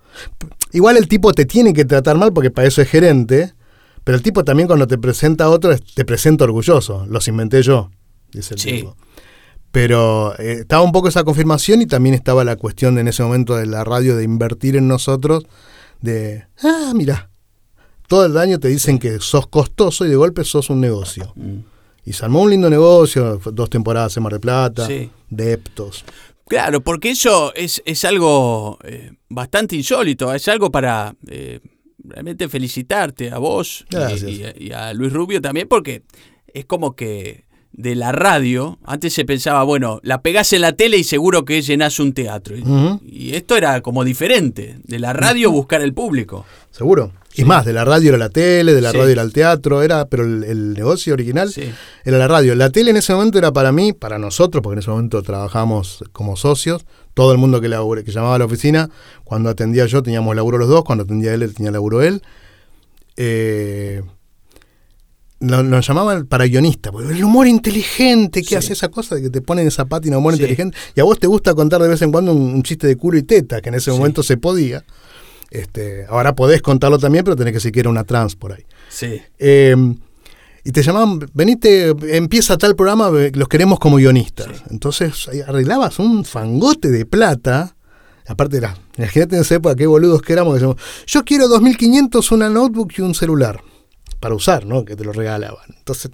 [0.71, 3.53] Igual el tipo te tiene que tratar mal porque para eso es gerente,
[4.03, 7.05] pero el tipo también cuando te presenta a otro, te presenta orgulloso.
[7.09, 7.91] Los inventé yo,
[8.31, 8.71] dice el Sí.
[8.71, 8.95] tipo.
[9.71, 13.23] Pero eh, estaba un poco esa confirmación y también estaba la cuestión de, en ese
[13.23, 15.45] momento de la radio de invertir en nosotros,
[16.01, 17.29] de, ah, mira,
[18.07, 21.33] todo el año te dicen que sos costoso y de golpe sos un negocio.
[21.35, 21.57] Mm.
[22.05, 25.09] Y se armó un lindo negocio, dos temporadas en Mar del Plata, Sí.
[25.29, 26.05] Deptos.
[26.47, 31.59] Claro, porque eso es, es algo eh, bastante insólito, es algo para eh,
[32.03, 33.85] realmente felicitarte a vos
[34.59, 36.03] y- a Luis Rubio también, porque
[36.53, 37.44] es como que
[37.77, 41.61] de la radio, antes se pensaba, bueno, la pegás en la tele y seguro que
[41.61, 42.55] llenás un teatro.
[42.57, 46.45] Y, esto era como diferente, de la radio buscar el público.
[46.71, 47.11] Seguro.
[47.37, 48.97] Y más, de la radio era la tele, de la Sí.
[48.97, 51.63] radio era el teatro, era, pero el, el negocio original Sí.
[52.05, 52.55] era la radio.
[52.55, 56.05] La tele en ese momento era para mí, para nosotros, porque en ese momento trabajábamos
[56.13, 58.89] como socios, todo el mundo que, labure- que llamaba a la oficina,
[59.25, 62.21] cuando atendía yo teníamos laburo los dos, cuando atendía él, él tenía laburo él.
[63.17, 64.01] Eh,
[65.39, 68.55] nos llamaban para guionista, porque el humor inteligente, ¿qué Sí.
[68.55, 70.39] hace esa cosa de que te ponen esa pátina humor Sí.
[70.39, 70.77] inteligente?
[70.95, 73.17] Y a vos te gusta contar de vez en cuando un, un chiste de culo
[73.17, 73.97] y teta, que en ese Sí.
[73.97, 74.83] momento se podía.
[75.51, 78.63] Este, ahora podés contarlo también, pero tenés que decir que era una trans por ahí.
[78.89, 79.21] Sí.
[79.39, 79.75] Eh,
[80.63, 84.63] y te llamaban, venite, empieza tal programa, los queremos como guionistas.
[84.71, 87.75] Entonces arreglabas un fangote de plata.
[88.27, 90.53] Aparte era, imagínate en esa época qué boludos que éramos.
[90.53, 93.61] que decíamos, yo quiero 2500, una notebook y un celular.
[94.25, 94.83] Para usar, ¿no?
[94.83, 95.65] Que te lo regalaban.
[95.77, 96.09] Entonces,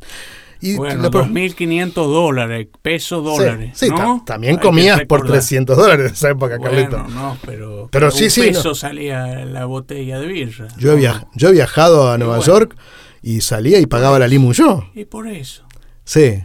[0.60, 3.72] y Bueno, lo- 2.500 dólares, pesos dólares.
[3.74, 3.94] Sí, sí,
[4.26, 5.40] también Hay comías por recordar.
[5.40, 6.98] 300 dólares en esa época, Carlito.
[7.04, 8.76] Bueno, no, pero, Pero sí, un sí, peso no.
[8.76, 10.68] salía la botella de birra.
[10.78, 12.52] Yo he, via- yo he viajado a Nueva bueno.
[12.54, 12.76] York
[13.22, 14.84] y salía y pagaba la limu yo.
[14.94, 15.64] Y por eso.
[16.04, 16.44] Sí.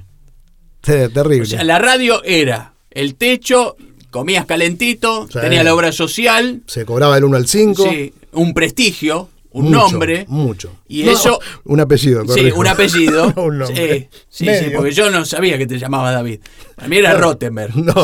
[0.85, 1.43] Sí, terrible.
[1.43, 3.75] O sea, la radio era el techo,
[4.13, 5.41] comías calentito, Sí.
[5.41, 7.83] tenía la obra social, Se cobraba el 1 al 5.
[7.91, 10.25] sí, un prestigio, un Mucho, nombre.
[10.29, 10.71] Mucho.
[10.87, 12.61] Y eso- Un apellido, Sí, corrijo.
[12.61, 13.33] un apellido.
[13.37, 14.11] un nombre.
[14.29, 16.41] Sí, sí, sí, porque yo no sabía que te llamabas David.
[16.77, 17.75] A mí era No, Rottenberg.
[17.77, 17.95] no,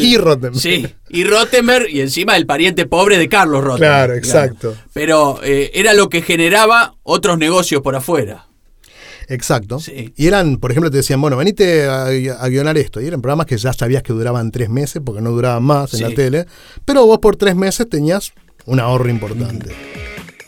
[0.00, 0.56] y Rottenberg.
[0.60, 3.90] Sí, y Rottenberg y encima el pariente pobre de Carlos Rottenberg.
[3.92, 4.74] Claro, exacto.
[4.94, 8.46] Pero eh, era lo que generaba otros negocios por afuera.
[9.28, 9.78] Exacto.
[9.78, 10.12] Sí.
[10.16, 13.00] Y eran, por ejemplo, te decían, bueno, venite a, a guionar esto.
[13.00, 15.98] Y eran programas que ya sabías que duraban tres meses, porque no duraban más en
[15.98, 16.04] Sí.
[16.04, 16.46] la tele.
[16.84, 18.32] Pero vos por tres meses tenías
[18.66, 19.74] un ahorro importante.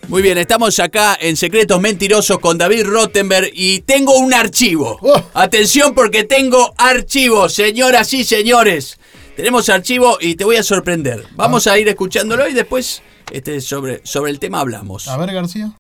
[0.09, 4.99] Muy bien, estamos acá en Secretos Mentirosos con David Rottenberg y tengo un archivo.
[5.01, 5.23] Oh.
[5.35, 8.99] Atención porque tengo archivo, señoras y señores.
[9.37, 11.25] Tenemos archivo y te voy a sorprender.
[11.33, 13.03] Vamos a ir escuchándolo y después
[13.33, 15.09] este, sobre, sobre el tema hablamos.
[15.17, 15.73] ver, García.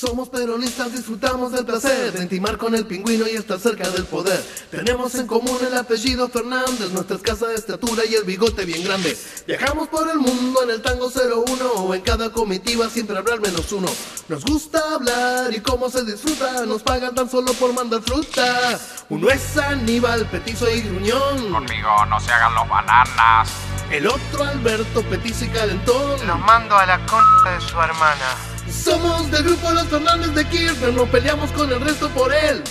[0.00, 4.42] Somos peronistas, disfrutamos del placer de intimar con el pingüino y estar cerca del poder.
[4.70, 9.14] Tenemos en común el apellido Fernández, nuestra escasa estatura y el bigote bien grande.
[9.46, 13.42] Viajamos por el mundo en el tango 01 o en cada comitiva siempre habrá al
[13.42, 13.88] menos uno.
[14.30, 18.80] Nos gusta hablar y cómo se disfruta, nos pagan tan solo por mandar fruta.
[19.10, 21.52] Uno es Aníbal, petizo y gruñón.
[21.52, 23.50] Conmigo no se hagan los bananas.
[23.90, 26.26] El otro Alberto, petizo y calentón.
[26.26, 28.49] Los mando a la concha de su hermana.
[28.72, 32.62] Somos del grupo Los Fernández de Kirchner, no peleamos con el resto por él.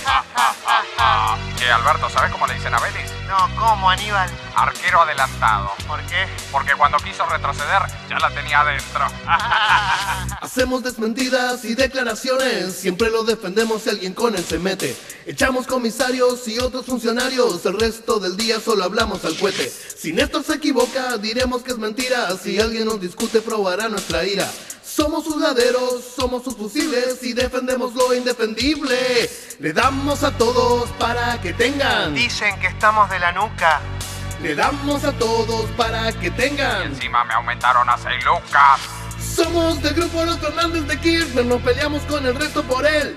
[1.58, 3.12] Che, Alberto, ¿sabes cómo le dicen a Vélez?
[3.28, 4.30] No, ¿cómo, Aníbal?
[4.56, 5.72] Arquero adelantado.
[5.88, 6.26] ¿Por qué?
[6.52, 9.06] Porque cuando quiso retroceder, ya la tenía adentro.
[10.42, 14.96] Hacemos desmentidas y declaraciones, siempre lo defendemos si alguien con él se mete.
[15.26, 19.70] Echamos comisarios y otros funcionarios, el resto del día solo hablamos al cohete.
[19.70, 24.50] Si Néstor se equivoca, diremos que es mentira, si alguien nos discute probará nuestra ira.
[25.00, 29.30] Somos sus laderos, somos sus fusiles y defendemos lo indefendible.
[29.60, 32.14] Le damos a todos para que tengan.
[32.14, 33.80] Dicen que estamos de la nuca.
[34.42, 36.82] Le damos a todos para que tengan.
[36.82, 38.82] Encima me aumentaron a 6 lucas.
[39.22, 43.16] Somos del grupo Los Fernández de Kirchner, nos peleamos con el resto por él.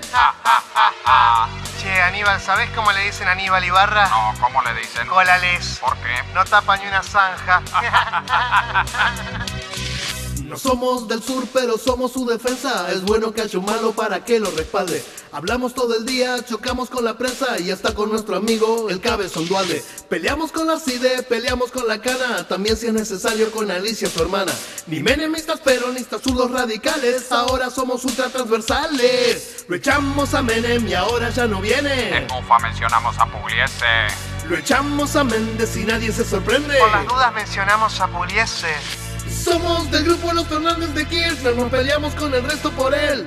[1.81, 4.07] Che, Aníbal, ¿sabés cómo le dicen a Aníbal Ibarra?
[4.07, 5.05] No, ¿cómo le dicen?
[5.07, 5.79] Colales.
[5.81, 6.23] ¿Por qué?
[6.33, 7.61] No tapa ni una zanja.
[10.53, 12.91] No somos del sur, pero somos su defensa.
[12.91, 15.03] Es bueno que haya un malo para que lo respalde.
[15.31, 19.47] Hablamos todo el día, chocamos con la prensa y hasta con nuestro amigo el cabezón
[19.47, 19.83] dualde.
[20.09, 24.21] Peleamos con la CIDE, peleamos con la cana, también si es necesario con Alicia su
[24.21, 24.51] hermana.
[24.85, 29.65] Ni menemistas, peronistas, zurdos radicales, ahora somos ultra transversales.
[29.67, 32.27] Lo echamos a Menem y ahora ya no En viene.
[32.29, 33.85] Mufa mencionamos a Pugliese.
[34.47, 36.77] Lo echamos a Méndez y nadie se sorprende.
[36.77, 39.02] Por las dudas mencionamos a Puliese.
[39.43, 43.25] Somos del grupo Los Fernández de Kirchner, nos peleamos con el resto por él.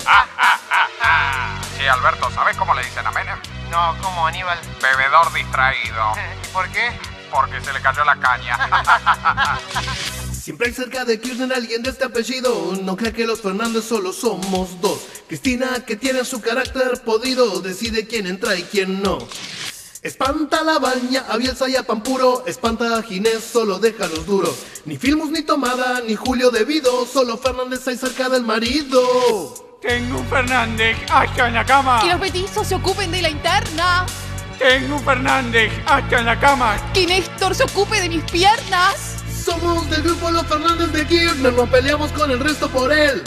[1.77, 3.39] Sí, Alberto, ¿sabes cómo le dicen a Menem?
[3.71, 4.59] No, ¿cómo, Aníbal?
[4.81, 6.15] Bebedor distraído.
[6.45, 6.91] ¿Y por qué?
[7.31, 8.57] Porque se le cayó la caña.
[10.33, 12.73] Siempre hay cerca de Kirchner alguien de este apellido.
[12.81, 15.01] No crea que los Fernández solo somos dos.
[15.29, 19.19] Cristina, que tiene su carácter podrido, decide quién entra y quién no.
[20.07, 22.45] Espanta a la baña, a Bielsa y a Pampuro.
[22.47, 24.55] Espanta a Ginés, solo deja los duros.
[24.85, 27.05] Ni Filmus ni Tomada, ni Julio Devido.
[27.07, 29.03] Solo Fernández hay cerca del marido.
[29.83, 31.99] Tengo un Fernández hasta en la cama.
[32.03, 34.07] Que los petizos se ocupen de la interna.
[34.61, 36.77] Tengo un Fernández hasta en la cama.
[36.95, 39.16] Que Néstor se ocupe de mis piernas.
[39.47, 43.23] Somos del grupo Los Fernández de Kirchner, nos peleamos con el resto por él.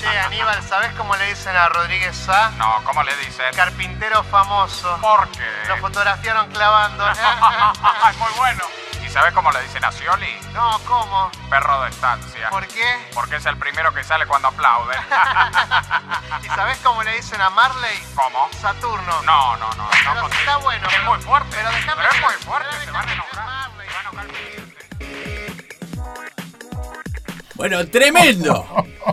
[0.00, 2.50] Che, Aníbal, ¿sabés cómo le dicen a Rodríguez Sá?
[2.58, 3.46] No, ¿cómo le dicen?
[3.54, 4.98] Carpintero famoso.
[5.00, 5.46] ¿Por qué?
[5.68, 7.04] Lo fotografiaron clavando.
[8.02, 8.64] Ay, muy bueno.
[9.04, 10.40] ¿Y sabes cómo le dicen a Scioli?
[10.52, 11.30] No, ¿cómo?
[11.48, 12.48] Perro de estancia.
[12.50, 13.08] ¿Por qué?
[13.14, 14.96] Porque es el primero que sale cuando aplaude.
[16.42, 18.02] ¿Y sabés cómo le dicen a Marley?
[18.16, 18.48] ¿Cómo?
[18.60, 19.22] Saturno.
[19.22, 19.88] No, no, no.
[19.90, 20.88] Pero no está bueno.
[20.88, 21.48] Es muy fuerte.
[21.56, 22.68] Pero déjame es que- muy fuerte.
[22.70, 23.29] pero Se van a enojar.
[27.60, 28.64] Bueno, tremendo.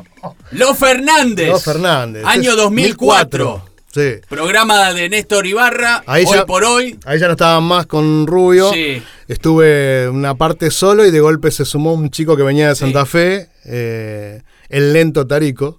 [0.52, 1.50] Los Fernández.
[1.50, 2.24] Los Fernández.
[2.26, 3.62] Año Es 2004.
[3.94, 4.14] Sí.
[4.30, 6.02] Programa de Néstor Ibarra.
[6.08, 6.98] Ahí hoy ya- por hoy.
[7.04, 8.72] Ahí ya no estaba más con Rubio.
[8.72, 9.04] Sí.
[9.28, 13.06] Estuve una parte solo y de golpe se sumó un chico que venía de Santa
[13.06, 15.78] Fe, eh, el lento Tarico.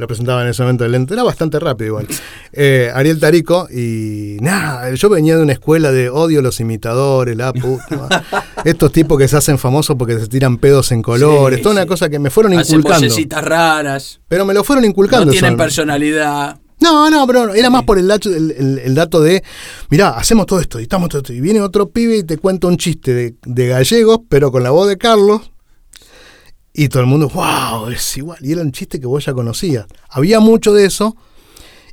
[0.00, 1.14] Lo presentaba en ese momento el lento.
[1.14, 2.06] Era bastante rápido igual.
[2.52, 3.68] Eh, Ariel Tarico.
[3.70, 8.24] Y nada, yo venía de una escuela de odio los imitadores, la puta.
[8.64, 11.58] Estos tipos que se hacen famosos porque se tiran pedos en colores.
[11.58, 13.06] Sí, toda una cosa que me fueron Hacen inculcando.
[13.06, 14.20] vocecitas raras.
[14.26, 15.26] Pero me lo fueron inculcando.
[15.26, 16.58] No tienen personalidad.
[16.80, 19.44] No, no, pero era más por el dato, el, el- el dato de,
[19.90, 22.78] mirá, hacemos todo esto, editamos todo esto, y viene otro pibe y te cuenta un
[22.78, 25.52] chiste de, de gallegos, pero con la voz de Carlos,
[26.84, 29.86] y todo el mundo, wow, es igual, y era un chiste que vos ya conocías.
[30.08, 31.16] Había mucho de eso,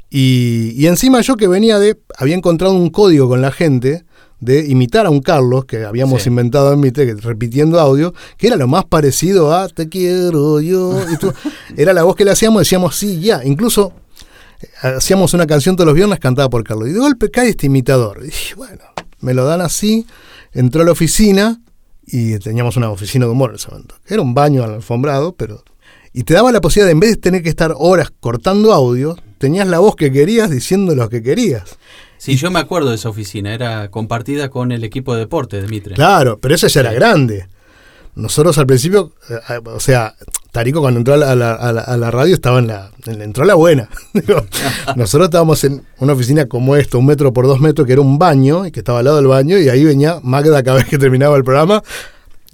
[0.09, 4.05] y, y encima yo que venía de, había encontrado un código con la gente
[4.39, 6.29] de imitar a un Carlos que habíamos Sí.
[6.29, 10.93] inventado en mi te- repitiendo audio, que era lo más parecido a Te quiero yo.
[11.11, 11.33] y tú-
[11.75, 13.43] era la voz que le hacíamos, decíamos sí, ya.
[13.43, 13.93] Incluso
[14.61, 14.67] eh,
[14.97, 16.87] hacíamos una canción todos los viernes cantada por Carlos.
[16.87, 18.19] Y de golpe cae este imitador.
[18.21, 18.83] Y dije, bueno,
[19.21, 20.05] me lo dan así.
[20.53, 21.59] Entró a la oficina
[22.07, 23.95] y teníamos una oficina de humor en ese momento.
[24.07, 25.63] Era un baño alfombrado, pero.
[26.13, 29.17] Y te daba la posibilidad de, en vez de tener que estar horas cortando audio,
[29.37, 31.77] tenías la voz que querías diciendo lo que querías.
[32.17, 35.67] Sí, yo me acuerdo de esa oficina, era compartida con el equipo de deporte de
[35.67, 35.93] Mitre.
[35.93, 37.47] Claro, pero eso ya era grande.
[38.17, 40.15] Nosotros al principio, eh, o sea,
[40.51, 42.91] Tarico cuando entró a la, a la- a la- a la radio estaba en la,
[43.05, 43.89] en- entró a la buena.
[44.13, 44.43] Digo,
[44.95, 48.17] Nosotros estábamos en una oficina como esta, un metro por dos metros, que era un
[48.19, 50.97] baño, y que estaba al lado del baño, y ahí venía Magda cada vez que
[50.97, 51.83] terminaba el programa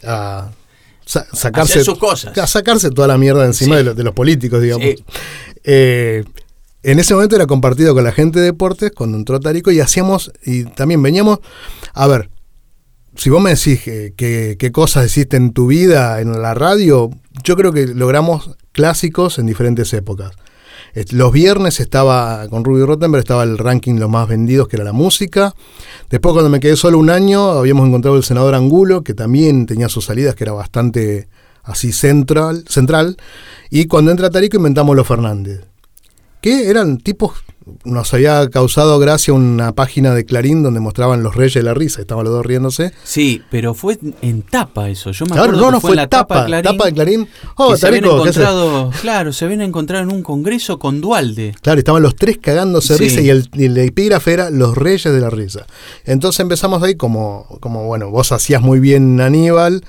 [0.05, 0.49] a
[1.05, 2.37] sa- sacarse, Hacer sus cosas.
[2.37, 3.77] a sacarse toda la mierda encima Sí.
[3.79, 4.85] de, los, de los políticos, digamos.
[4.85, 5.03] Sí.
[5.63, 6.23] Eh,
[6.83, 10.33] en ese momento era compartido con la gente de deportes cuando entró Tarico y hacíamos,
[10.45, 11.39] y también veníamos,
[11.93, 12.29] a ver,
[13.15, 17.09] si vos me decís qué cosas hiciste en tu vida en la radio,
[17.43, 20.31] yo creo que logramos clásicos en diferentes épocas.
[21.11, 24.93] Los viernes estaba con Ruby Rottenberg, estaba el ranking los más vendidos, que era la
[24.93, 25.55] música.
[26.09, 29.89] Después, cuando me quedé solo un año, habíamos encontrado el senador Angulo, que también tenía
[29.89, 31.27] sus salidas, que era bastante
[31.63, 32.65] así central.
[32.67, 33.17] central.
[33.71, 35.61] Y cuando entra Tarico, inventamos los Fernández.
[36.41, 37.43] Que eran tipos,
[37.85, 42.01] nos había causado gracia una página de Clarín donde mostraban los reyes de la risa,
[42.01, 42.91] estaban los dos riéndose.
[43.03, 45.11] Sí, pero fue en tapa eso.
[45.11, 46.63] Yo me Claro, acuerdo no, que no, fue, fue en la tapa, tapa, de Clarín.
[46.77, 47.27] tapa de Clarín.
[47.55, 51.55] Oh, que se habían encontrado, claro, se habían encontrado en un congreso con Dualde.
[51.61, 53.03] Claro, estaban los tres cagándose de Sí.
[53.05, 55.65] risa y el, y el epígrafe era los reyes de la risa.
[56.05, 59.83] Entonces empezamos ahí como, como, bueno, vos hacías muy bien Aníbal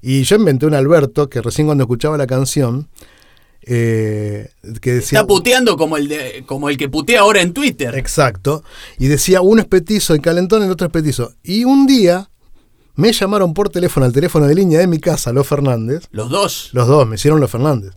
[0.00, 2.88] y yo inventé un Alberto que recién cuando escuchaba la canción
[3.62, 4.50] eh,
[4.80, 5.20] que decía...
[5.20, 7.94] Está puteando como el, de, como el que putea ahora en Twitter.
[7.96, 8.62] Exacto.
[8.98, 11.32] Y decía, uno es petizo y calentón, el otro es petizo.
[11.42, 12.30] Y un día
[12.94, 16.08] me llamaron por teléfono al teléfono de línea de mi casa, los Fernández.
[16.10, 16.70] Los dos.
[16.72, 17.92] Los dos, me hicieron los Fernández.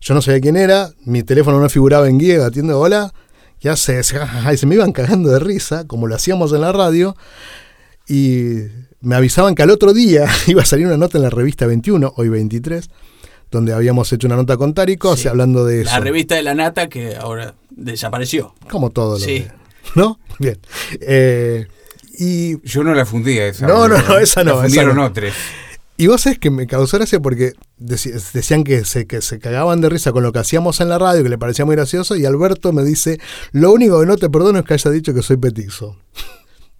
[0.00, 3.12] Yo no sabía quién era, mi teléfono no figuraba en guía, atiendo, hola.
[3.60, 4.16] Ya se, se,
[4.52, 7.16] y se me iban cagando de risa, como lo hacíamos en la radio.
[8.06, 8.58] Y
[9.00, 12.14] me avisaban que al otro día iba a salir una nota en la revista 21,
[12.16, 12.90] hoy 23,
[13.54, 15.28] donde habíamos hecho una nota con Tárico, Sí.
[15.28, 15.90] hablando de eso.
[15.92, 18.54] La revista de la nata que ahora desapareció.
[18.70, 19.40] Como todo lo Sí.
[19.40, 19.52] de-
[19.94, 20.18] ¿No?
[20.38, 20.58] Bien.
[21.00, 21.66] Eh,
[22.18, 23.66] y Yo no la fundía esa.
[23.66, 25.04] No, no, no, esa no, La fundieron no.
[25.06, 25.32] otros.
[25.96, 29.88] Y vos sabés que me causó gracia porque decían que se, que se cagaban de
[29.88, 32.72] risa con lo que hacíamos en la radio, que le parecía muy gracioso, y Alberto
[32.72, 33.20] me dice,
[33.52, 35.96] lo único que no te perdono es que haya dicho que soy petizo.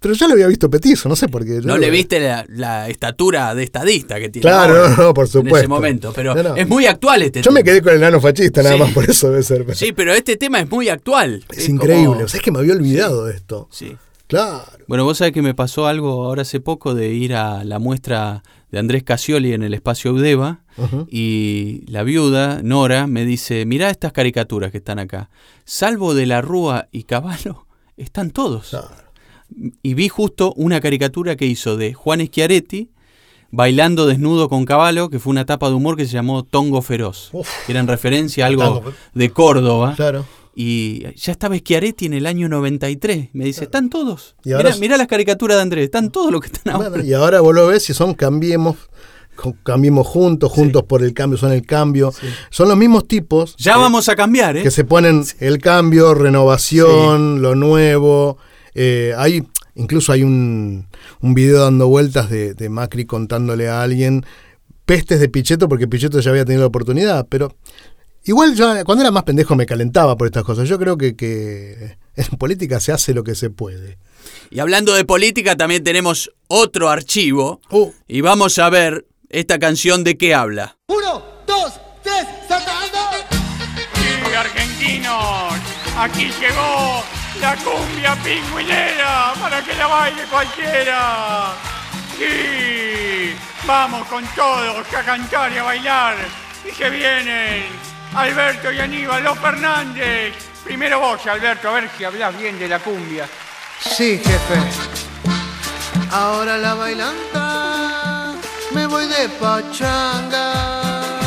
[0.05, 1.61] Pero yo le había visto petizo, no sé por qué.
[1.65, 4.43] No le viste la, la estatura de estadista que tiene.
[4.43, 5.59] Claro, ahora, no, no, por En supuesto.
[5.59, 6.13] ese momento.
[6.15, 6.57] Pero No, no.
[6.57, 7.55] es muy actual este Yo tema.
[7.55, 8.81] me quedé con el nano fascista, nada Sí.
[8.83, 9.75] más por eso debe ser.
[9.75, 11.43] Sí, pero este tema es muy actual.
[11.51, 12.07] es increíble.
[12.07, 13.67] como- O sea, es que me había olvidado de esto.
[13.73, 13.97] Sí.
[14.27, 14.65] Claro.
[14.89, 18.43] Bueno, vos sabés que me pasó algo ahora hace poco de ir a la muestra
[18.71, 21.07] de Andrés Casioli en el espacio Eudeva Ujú.
[21.11, 25.31] y la viuda, Nora, me dice, mirá estas caricaturas que están acá.
[25.65, 28.71] Salvo de la Rúa y Caballo, están todos.
[28.71, 28.89] Claro.
[29.83, 32.91] Y vi justo una caricatura que hizo de Juan Schiaretti
[33.51, 37.31] bailando desnudo con Caballo, que fue una etapa de humor que se llamó Tongo Feroz.
[37.33, 37.49] Uf.
[37.67, 38.83] que era en referencia a algo
[39.15, 39.95] de Córdoba.
[39.95, 40.25] Claro.
[40.57, 43.31] Y ya estaba Schiaretti en el año 93.
[43.33, 44.37] Me dice, están todos.
[44.45, 44.51] Y
[44.81, 46.91] Mirá, las caricaturas de Andrés, están todos los que están ahora.
[46.91, 48.77] Bueno, y ahora vos lo ves y son cambiemos,
[49.65, 52.13] cambiemos juntos, juntos por el cambio, son el cambio.
[52.51, 54.63] Son los mismos tipos Ya vamos a cambiar, ¿eh?
[54.63, 58.39] que se ponen el cambio, renovación, lo nuevo.
[58.75, 59.43] Eh, hay,
[59.75, 60.89] incluso hay un,
[61.21, 64.25] un video dando vueltas de, de Macri contándole a alguien
[64.85, 67.57] pestes de Pichetto, porque Pichetto ya había tenido la oportunidad, pero
[68.25, 70.69] igual yo cuando era más pendejo me calentaba por estas cosas.
[70.69, 73.99] Yo creo que, que en política se hace lo que se puede.
[74.51, 77.61] Y hablando de política, también tenemos otro archivo.
[77.71, 77.93] Oh.
[78.09, 80.77] Y vamos a ver esta canción de qué habla.
[80.89, 81.73] Uno, dos,
[82.03, 82.99] tres, saltando.
[83.95, 85.55] Sí, argentinos,
[85.97, 87.03] aquí llegó
[87.45, 91.53] la cumbia pingüinera para que la baile cualquiera.
[92.17, 93.37] Sí,
[93.67, 96.17] vamos con todos a cantar y a bailar.
[96.67, 97.67] Y se vienen
[98.15, 100.33] Alberto y Aníbal, los Fernández.
[100.65, 103.29] Primero vos, Alberto, a ver si hablas bien de la cumbia.
[103.79, 104.59] Sí, jefe.
[106.11, 108.33] Ahora la bailanta,
[108.73, 111.19] me voy de pachanga.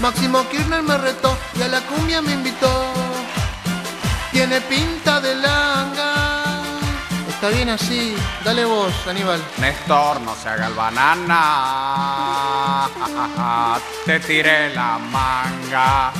[0.00, 2.99] Máximo Kirchner me retó y a la cumbia me invitó.
[4.32, 6.14] Tiene pinta de langa.
[7.28, 8.14] Está bien así,
[8.44, 9.42] dale vos, Aníbal.
[9.58, 11.38] Néstor, no se haga el banana.
[14.06, 16.12] Te tiré la manga.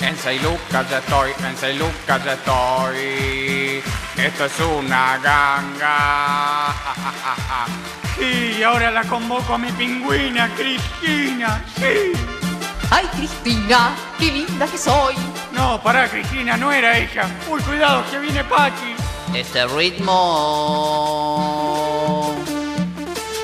[0.00, 3.82] En seis lucas ya estoy, en seis lucas ya estoy.
[4.16, 6.74] Esto es una ganga.
[8.18, 11.62] Sí, ahora la convoco a mi pingüina, Cristina.
[11.76, 12.14] Sí.
[12.90, 15.14] Ay, Cristina, qué linda que soy.
[15.56, 17.28] No, pará, Cristina, no era ella.
[17.48, 18.94] Uy, cuidado, que viene Pachi.
[19.34, 20.14] Este ritmo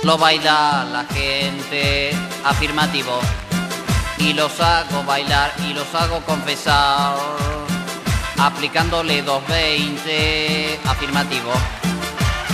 [0.05, 2.13] lo baila la gente
[2.45, 3.19] afirmativo
[4.19, 7.17] y los hago bailar y los hago confesar
[8.39, 11.53] aplicándole 220 afirmativo.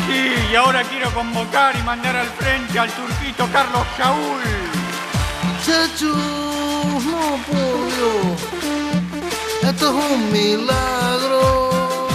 [0.07, 4.41] Sí, y ahora quiero convocar y mandar al frente al turquito Carlos Saúl.
[5.65, 6.15] Chacho,
[7.05, 8.78] no.
[9.79, 12.09] Esto es un milagro.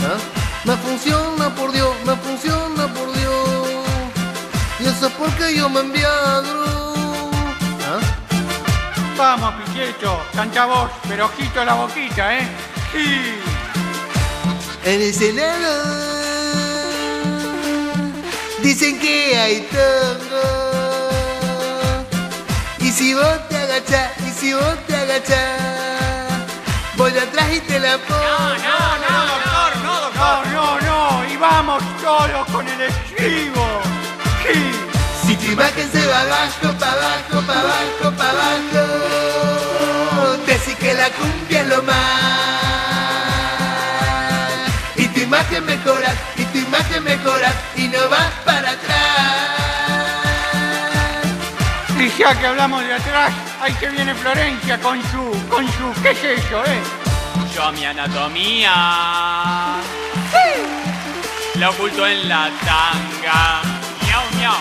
[0.00, 0.18] ¿Ah?
[0.64, 3.68] Me funciona por Dios, me funciona por Dios.
[4.80, 6.64] Y eso es porque yo me enviadro.
[7.86, 8.00] ¿Ah?
[9.16, 12.48] Vamos, Pichetto, canta vos, pero ojito la boquita, ¿eh?
[14.84, 15.84] En el Senado
[18.60, 21.10] dicen que hay tango.
[22.80, 25.95] Y si vos te agachás, y si vos te agachás,
[27.10, 28.18] voy atrás y te la pongo.
[28.18, 30.46] No, doctor, no, doctor.
[30.52, 33.64] No, no, no, y vamos todos con el estribo.
[34.42, 34.72] Sí.
[35.24, 38.82] Si tu imagen se va abajo, pa' abajo, pa' abajo, pa' abajo,
[40.46, 41.96] decís que la cumbia es lo más.
[44.96, 49.45] Y tu imagen mejora, y tu imagen mejora, y no vas para atrás.
[52.06, 56.12] Y ya que hablamos de atrás, ahí que viene Florencia con su, con su, ¿qué
[56.12, 56.80] es eso, eh?
[57.52, 58.70] Yo mi anatomía
[61.54, 63.60] la oculto en la tanga.
[64.06, 64.54] Miau, miau.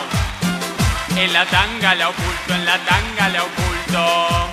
[1.15, 4.49] En la tanga la oculto, en la tanga la oculto.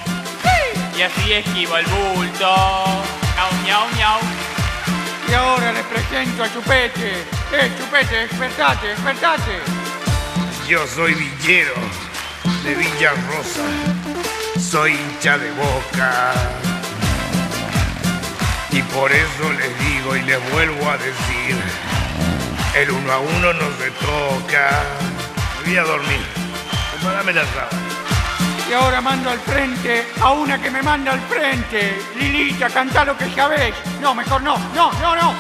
[0.95, 2.55] y así esquivo el bulto.
[3.37, 4.19] Miau, miau, miau.
[5.31, 7.25] Y ahora les presento a Chupete.
[7.53, 9.63] Eh, Chupete, despertate, despertate.
[10.69, 12.12] Yo soy villero
[12.65, 13.65] de Villa Rosa.
[14.61, 16.33] Soy hincha de boca.
[18.71, 21.57] Y por eso les digo y les vuelvo a decir,
[22.75, 24.85] el uno a uno no se toca.
[25.65, 26.21] Me voy a dormir.
[27.03, 27.83] Dame la sábana.
[28.71, 31.99] Y ahora mando al frente a una que me manda al frente.
[32.19, 33.75] Lilita, canta lo que sabés.
[34.01, 35.35] No, mejor no, no, no, no.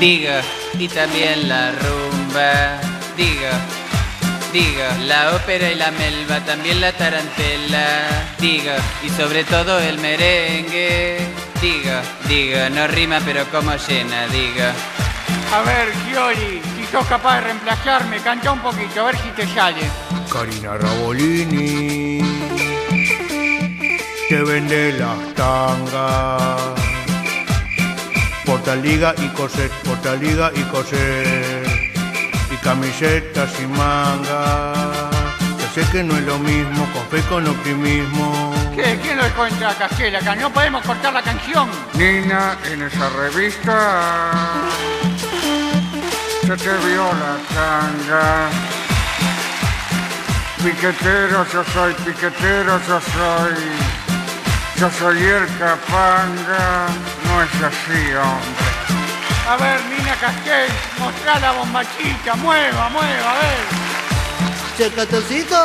[0.00, 0.42] Diga,
[0.78, 1.70] y también la
[2.36, 2.80] rumba.
[3.16, 3.52] Diga,
[4.52, 8.08] diga, la ópera y la melva, también la tarantela.
[8.38, 11.18] Diga, y sobre todo el merengue.
[11.60, 14.72] Diga, diga, no rima pero como llena, diga.
[15.54, 19.46] A ver, Giori, si sos capaz de reemplazarme, canta un poquito, a ver si te
[19.54, 19.88] sale.
[20.30, 22.20] Karina Rabolini
[24.28, 26.62] te vende las tangas.
[28.44, 31.75] Portaliga y coset, portaliga y coset.
[32.66, 34.72] Camisetas y manga.
[35.56, 38.52] Ya sé que no es lo mismo, con fe con optimismo.
[38.74, 38.98] ¿Qué?
[39.00, 40.34] ¿Quién lo dejó entrar a Casquela acá?
[40.34, 41.70] No podemos cortar la canción.
[41.94, 44.32] Nina, en esa revista
[46.40, 48.48] se te vio la tanga.
[50.64, 53.54] Piquetero yo soy, piquetero yo soy.
[54.80, 56.88] Yo soy el capanga,
[57.28, 58.65] no es así, hombre.
[59.48, 60.68] A ver, Nina Casquel,
[60.98, 63.86] mostrá la bombachita, mueva, mueva, a ver.
[64.76, 65.56] Chacatocito,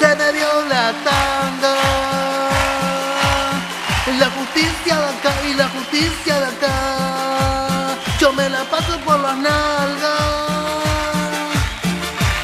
[0.00, 1.76] se me vio la tanga.
[4.18, 7.96] La justicia de acá y la justicia de acá.
[8.18, 10.40] Yo me la paso por las nalgas.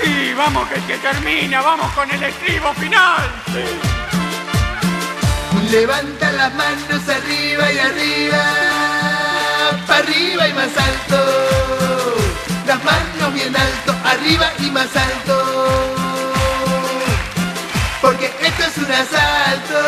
[0.00, 3.28] Sí, vamos que se termina, vamos con el estribo final.
[5.70, 8.44] Levanta las manos arriba y arriba,
[9.86, 12.16] para arriba y más alto.
[12.66, 15.94] Las manos bien alto, arriba y más alto.
[18.00, 19.80] Porque esto es un asalto.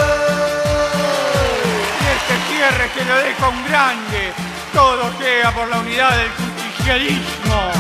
[2.01, 4.33] Y este cierre que lo deja un grande.
[4.75, 7.71] Todo sea por la unidad del justicialismo.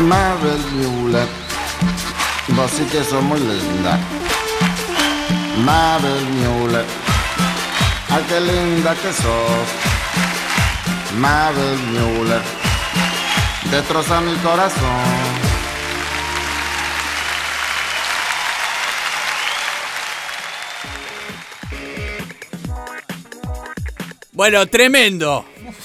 [0.00, 0.58] Mabel
[2.48, 3.98] vos sí que sos muy linda.
[5.64, 6.86] Mabel Mulet,
[8.10, 9.68] ay qué linda que sos.
[11.18, 12.42] Mabel Mulet,
[13.70, 15.36] destroza mi corazón.
[24.32, 25.44] Bueno, tremendo.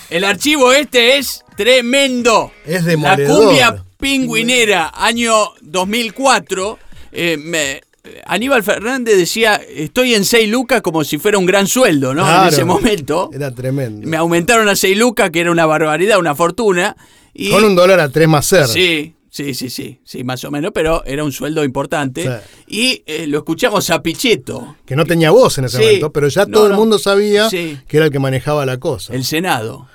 [0.09, 2.51] El archivo este es tremendo.
[2.65, 3.45] Es La demoledor.
[3.45, 6.79] cumbia pingüinera, año 2004.
[7.13, 7.81] eh, me-
[8.25, 12.23] Aníbal Fernández decía, estoy en 6 lucas como si fuera un gran sueldo, ¿no?
[12.23, 13.29] Claro, en ese momento.
[13.33, 14.07] Era tremendo.
[14.07, 16.95] Me aumentaron a 6 lucas, que era una barbaridad, una fortuna.
[17.33, 18.67] Y, Con un dólar a tres más ser.
[18.67, 22.23] Sí, sí, sí, sí, sí, más o menos, pero era un sueldo importante.
[22.23, 22.29] Sí.
[22.67, 25.83] Y eh, lo escuchamos a Pichetto, Que no tenía voz en ese Sí.
[25.83, 27.77] momento, pero ya No, todo el mundo sabía Sí.
[27.87, 29.13] que era el que manejaba la cosa.
[29.13, 29.87] el Senado.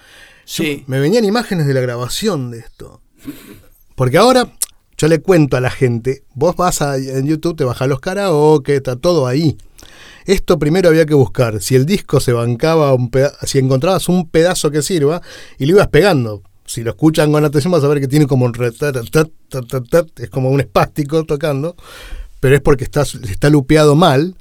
[0.45, 0.85] Sí.
[0.87, 3.01] Me venían imágenes de la grabación de esto.
[3.97, 4.49] Porque ahora
[4.97, 8.77] yo le cuento a la gente, vos vas a, en YouTube, te bajas los karaoke,
[8.77, 9.57] está todo ahí.
[10.25, 13.11] Esto primero había que buscar, si el disco se bancaba, un
[13.45, 15.23] si encontrabas un pedazo que sirva
[15.59, 16.43] y lo ibas pegando.
[16.65, 18.53] Si lo escuchan con atención vas a ver que tiene como un
[20.17, 21.77] es como un espástico tocando,
[22.41, 24.35] pero es porque está, está lupeado mal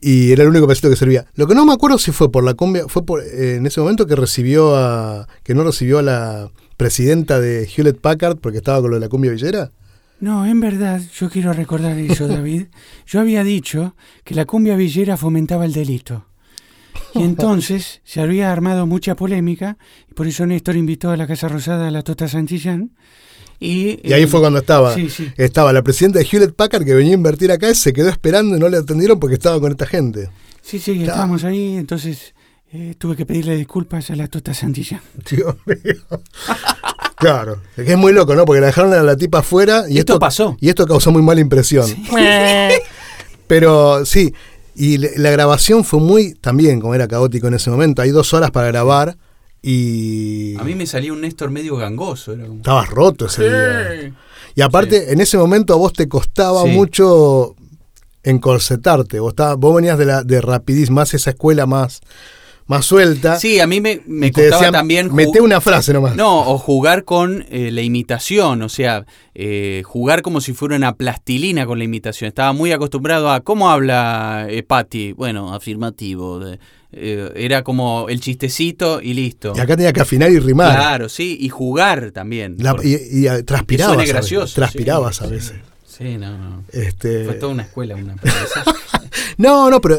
[0.00, 1.26] y era el único pedacito que servía.
[1.36, 3.80] Lo que no me acuerdo si fue por la cumbia, fue por, eh, en ese
[3.80, 8.80] momento que recibió a, que no recibió a la presidenta de Hewlett Packard porque estaba
[8.80, 9.70] con lo de la cumbia villera.
[10.22, 12.66] No, en verdad, yo quiero recordar eso, David.
[13.06, 16.26] Yo había dicho que la cumbia villera fomentaba el delito.
[17.12, 19.76] Y entonces se había armado mucha polémica,
[20.08, 22.92] y por eso Néstor invitó a la Casa Rosada a la Tota Santillán.
[23.58, 25.28] Y, Y ahí eh, fue cuando estaba, Sí, sí.
[25.36, 28.56] estaba la presidenta de Hewlett Packard que venía a invertir acá y se quedó esperando
[28.56, 30.30] y no le atendieron porque estaba con esta gente.
[30.62, 32.34] Sí, sí, estábamos ahí, entonces
[32.72, 35.00] eh, tuve que pedirle disculpas a la Tota Santillán.
[35.28, 36.22] Dios mío.
[37.22, 38.44] Claro, es que es muy loco, ¿no?
[38.44, 40.56] Porque la dejaron a la tipa afuera y esto, pasó.
[40.60, 41.86] Y esto causó muy mala impresión.
[43.46, 44.34] Pero sí,
[44.74, 48.50] y la grabación fue muy, también como era caótico en ese momento, hay dos horas
[48.50, 49.16] para grabar
[49.60, 52.32] y A mí me salía un Néstor medio gangoso.
[52.32, 52.56] Era como...
[52.58, 54.14] estabas roto ese día.
[54.54, 56.70] Y aparte, en ese momento a vos te costaba Sí.
[56.70, 57.54] mucho
[58.22, 59.20] encorsetarte.
[59.20, 62.00] Vos, estaba- vos venías de, la, de rapidez, más esa escuela más,
[62.72, 63.38] más suelta.
[63.38, 65.14] Sí, a mí me, me costaba decían, también...
[65.14, 66.16] Mete una frase nomás.
[66.16, 69.04] No, o jugar con eh, la imitación, o sea,
[69.34, 72.28] eh, jugar como si fuera una plastilina con la imitación.
[72.28, 75.12] Estaba muy acostumbrado a cómo habla eh, Patty.
[75.12, 76.38] Bueno, afirmativo.
[76.40, 76.58] de-
[76.94, 79.54] eh, era como el chistecito y listo.
[79.56, 80.76] Y acá tenía que afinar y rimar.
[80.76, 82.56] Claro, sí, y jugar también.
[82.58, 82.94] La- y,
[83.26, 83.94] y, transpirabas.
[83.94, 85.54] suene a veces, gracioso, Transpirabas sí, a veces.
[85.86, 86.64] Sí, no, no.
[86.72, 88.16] Este, Fue toda una escuela, una.
[89.38, 89.98] No, no, pero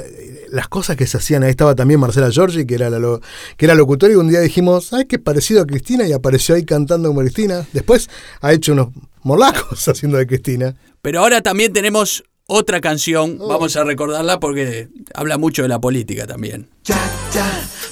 [0.53, 3.21] las cosas que se hacían, ahí estaba también Marcela Giorgi, que era la lo-
[3.57, 6.63] que era locutora, y un día dijimos, ay, qué parecido a Cristina, y apareció ahí
[6.63, 7.65] cantando como Cristina.
[7.73, 8.09] Después
[8.41, 8.89] ha hecho unos
[9.23, 10.75] morlacos haciendo de Cristina.
[11.01, 16.27] Pero ahora también tenemos otra canción, vamos a recordarla porque habla mucho de la política
[16.27, 16.69] también.
[16.83, 16.99] Cha,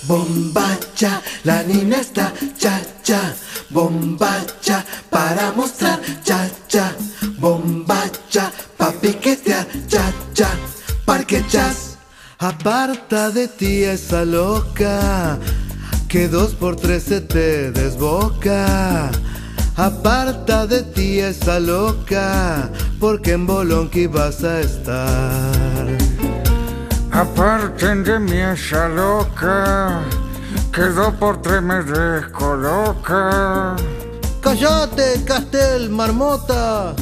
[0.07, 3.33] bombacha, la nina está cha, cha,
[3.69, 6.95] bombacha, para mostrar cha, cha,
[7.39, 10.49] bombacha, pa' piquetear cha, cha,
[11.05, 11.90] parque chas.
[12.43, 15.37] Aparta de ti esa loca,
[16.07, 19.11] que dos por tres se te desboca.
[19.77, 22.67] Aparta de ti esa loca,
[22.99, 25.87] porque en Bolonqui vas a estar.
[27.11, 30.01] Aparten de mí esa loca,
[30.73, 33.75] que dos por tres me descoloca.
[34.41, 36.95] Cállate, Castel, marmota.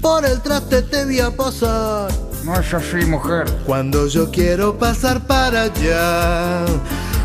[0.00, 2.27] Por el traste te voy a pasar.
[2.48, 3.44] No es así, mujer.
[3.66, 6.64] Cuando yo quiero pasar para allá,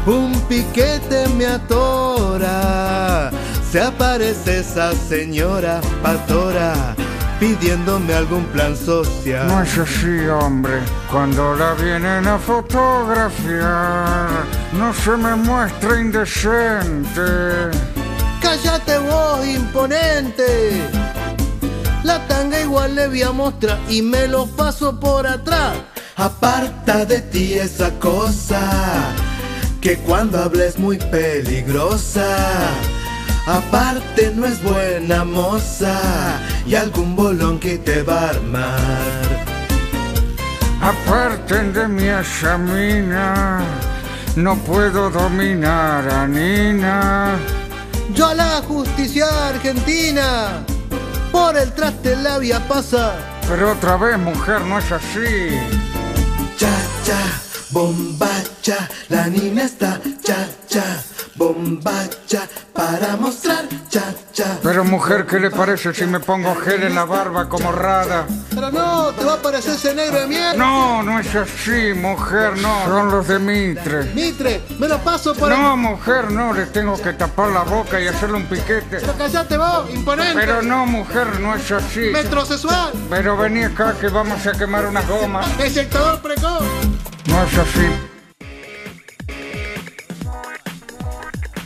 [0.06, 3.32] un piquete me atora.
[3.72, 6.94] Se aparece esa señora patora
[7.40, 9.48] pidiéndome algún plan social.
[9.48, 10.82] No es así, hombre.
[11.10, 14.28] Cuando la vienen a fotografiar,
[14.74, 17.72] no se me muestra indecente.
[18.42, 20.82] Cállate vos, imponente.
[22.04, 25.78] La tanga igual le voy a mostrar y me lo paso por atrás.
[26.18, 28.62] Aparta de ti esa cosa
[29.80, 32.26] que cuando hables muy peligrosa.
[33.46, 39.46] Aparte no es buena moza y algún bolón que te va a armar.
[40.82, 43.62] Aparten de mí esa mina.
[44.36, 47.38] No puedo dominar a Nina.
[48.14, 50.66] Yo a la justicia argentina
[51.34, 53.18] por el traste la voy a pasar.
[53.50, 55.50] Pero otra vez, mujer, no es así.
[56.58, 56.74] Cha,
[57.04, 57.22] cha,
[57.72, 61.04] bombacha, la nina está cha, cha,
[61.36, 64.58] bombacha, para mostrar cha, cha.
[64.62, 68.26] Pero mujer, ¿qué le parece si me pongo gel en la barba como rada?
[68.50, 70.54] Pero no, te va a parecer ese negro de mierda.
[70.56, 72.86] No, no es así, mujer, no.
[72.86, 74.04] Son los de Mitre.
[74.14, 78.08] Mitre, me lo paso por No, mujer, no, le tengo que tapar la boca y
[78.08, 79.00] hacerle un piquete.
[79.00, 80.34] Pero callate vos, imponente.
[80.36, 82.12] Pero no, mujer, no es así.
[82.12, 82.92] Metrosexual.
[83.10, 85.48] Pero vení acá que vamos a quemar unas gomas.
[85.60, 86.64] Eyectador precoz.
[87.28, 88.13] No es así.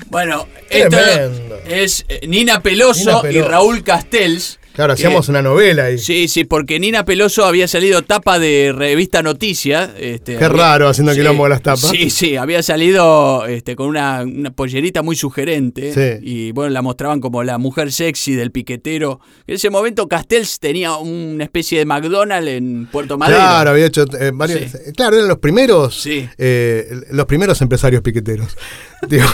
[0.10, 1.60] Bueno, esto Tremendo.
[1.68, 3.38] es eh, Nina Peloso, Nina Peloso.
[3.40, 4.60] y Raúl Castells.
[4.74, 5.98] Claro, que- hacíamos una novela ahí.
[5.98, 9.90] Sí, sí, porque Nina Peloso había salido tapa de revista Noticias.
[10.00, 11.90] Este, Qué había- raro haciendo quilombo con las tapas.
[11.90, 15.94] Sí, sí, había salido este, con una, una pollerita muy sugerente.
[15.96, 16.20] Sí.
[16.22, 19.20] Y bueno, la mostraban como la mujer sexy del piquetero.
[19.48, 23.40] En ese momento Castells tenía una especie de McDonald's en Puerto Madero.
[23.40, 24.60] Claro, había hecho eh, varios.
[24.72, 24.78] Sí.
[24.86, 26.00] eh, Claro, eran los primeros.
[26.00, 26.30] Sí.
[26.38, 28.56] eh, los primeros empresarios piqueteros.
[29.10, 29.26] Digo,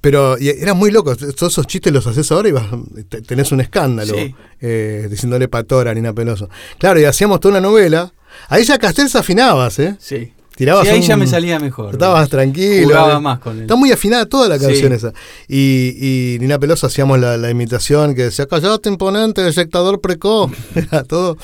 [0.00, 1.14] pero y era muy loco.
[1.16, 2.66] Todos esos chistes los haces ahora y vas,
[3.08, 4.14] te- tenés un escándalo.
[4.14, 4.34] Sí.
[4.60, 6.48] eh, diciéndole patora a Nina Peloso.
[6.78, 8.12] Claro, y hacíamos toda una novela.
[8.48, 9.96] Ahí ya Castells afinabas, ¿eh?
[10.00, 10.32] Sí.
[10.56, 11.94] Tirabas Sí, ahí un- ya me salía mejor.
[11.94, 12.86] Estabas tranquilo.
[12.86, 13.62] Jugaba más con él.
[13.62, 14.96] Está muy afinada toda la canción Sí.
[14.96, 15.12] esa.
[15.48, 15.96] Y,
[16.34, 20.52] y Nina Peloso hacíamos la, la imitación que decía, callate imponente, eyectador precoz.
[20.76, 21.36] Era todo,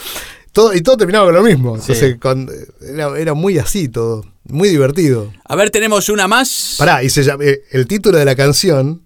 [0.52, 0.74] todo.
[0.74, 1.76] Y todo terminaba con lo mismo.
[1.76, 1.92] Sí.
[1.92, 2.48] Entonces, con-
[2.80, 4.24] era, era muy así todo.
[4.50, 5.32] Muy divertido.
[5.44, 6.76] A ver, tenemos una más.
[6.78, 9.02] Pará, y se llama- eh, el título de la canción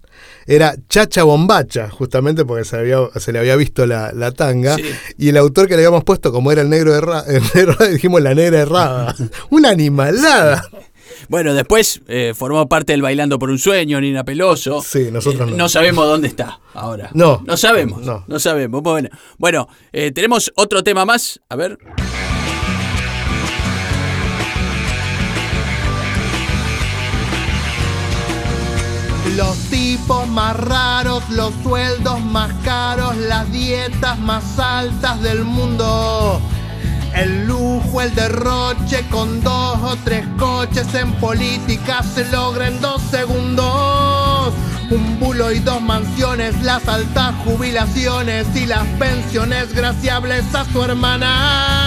[0.47, 4.75] era Chacha Bombacha, justamente porque se, había- se le había visto la, la tanga.
[4.75, 4.83] Sí.
[5.17, 6.93] Y el autor que le habíamos puesto, como era el negro
[7.55, 9.15] negro, dijimos la negra errada.
[9.49, 10.63] Una animalada.
[11.29, 14.81] Bueno, después eh, formó parte del Bailando por un Sueño, Nina Peloso.
[14.83, 15.69] Sí, nosotros Eh, no.
[15.69, 17.09] sabemos dónde está ahora.
[17.13, 17.41] No.
[17.47, 18.01] No sabemos.
[18.01, 18.23] No.
[18.27, 18.81] No, sabemos.
[18.83, 21.39] Bueno, bueno eh, tenemos otro tema más.
[21.49, 21.77] A ver.
[29.35, 36.39] Los tipos más raros, los sueldos más caros, las dietas más altas del mundo.
[37.13, 43.01] El lujo, el derroche con dos o tres coches en política se logra en dos
[43.11, 44.53] segundos.
[44.89, 51.84] Un bulo y dos mansiones, las altas jubilaciones y las pensiones graciables a su hermana.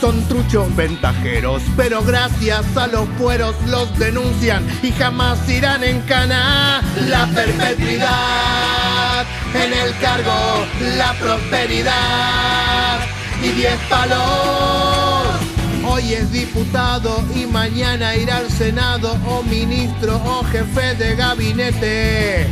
[0.00, 6.82] Son truchos ventajeros, pero gracias a los fueros los denuncian y jamás irán en cana.
[7.08, 9.24] La perpetuidad
[9.54, 10.66] en el cargo,
[10.96, 13.00] la prosperidad
[13.42, 15.26] y diez palos.
[15.88, 22.46] Hoy es diputado y mañana irá al Senado o ministro o jefe de gabinete.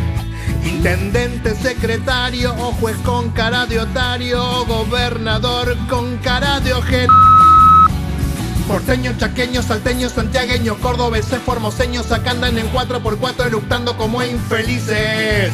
[0.65, 7.13] Intendente, secretario o juez con cara de otario o gobernador con cara de ojete.
[8.67, 15.53] Porteño, chaqueño, salteño, santiagueño, cordobeses, formoseños, acá andan en 4x4 eructando como infelices.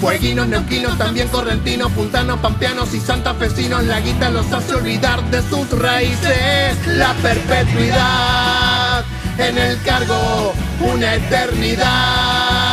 [0.00, 5.70] Fueguinos, neuquinos, también correntinos, puntanos, pampeanos y santafesinos, la guita los hace olvidar de sus
[5.70, 6.76] raíces.
[6.88, 9.04] La perpetuidad
[9.38, 12.65] en el cargo, una eternidad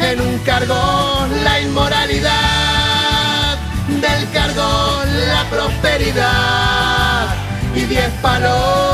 [0.00, 3.58] en un cargo, la inmoralidad
[4.00, 7.34] del cargo, la prosperidad
[7.74, 8.90] y diez palos.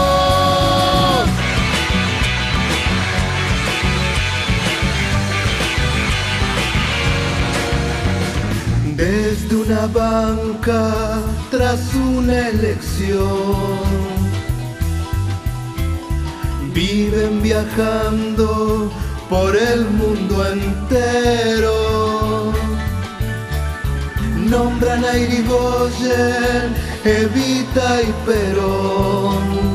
[8.97, 14.17] Desde una banca tras una elección
[16.73, 18.91] viven viajando
[19.29, 22.53] por el mundo entero.
[24.37, 29.67] Nombran a Irigoyen, Evita y Perón.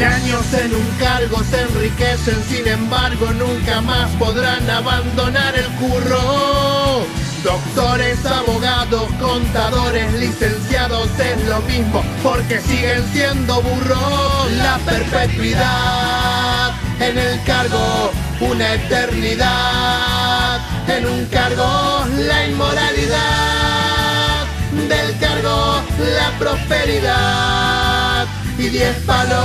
[0.01, 7.05] Años en un cargo se enriquecen, sin embargo nunca más podrán abandonar el curro.
[7.43, 14.51] Doctores, abogados, contadores, licenciados es lo mismo porque siguen siendo burros.
[14.57, 16.71] La perpetuidad
[17.01, 24.45] en el cargo, una eternidad en un cargo, la inmoralidad
[24.87, 25.81] del cargo,
[26.15, 27.88] la prosperidad
[28.59, 29.37] y diez palos.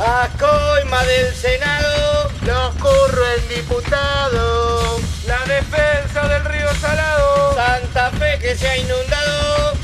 [0.00, 4.98] A coima del Senado, los curro en diputado.
[5.26, 7.54] La defensa del río Salado.
[7.54, 9.74] Santa Fe que se ha inundado.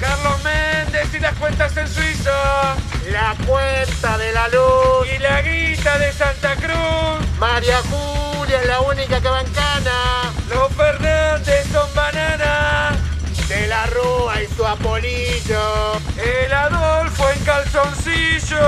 [0.00, 2.76] Carlos Méndez y las cuentas en Suiza.
[3.10, 5.08] La cuenta de la luz.
[5.12, 7.26] Y la guita de Santa Cruz.
[7.38, 10.32] María Julia es la única que bancana.
[10.48, 13.13] Los Fernández son banana.
[13.54, 15.92] De la Rúa y su apolillo.
[16.16, 18.58] El Adolfo en calzoncillos.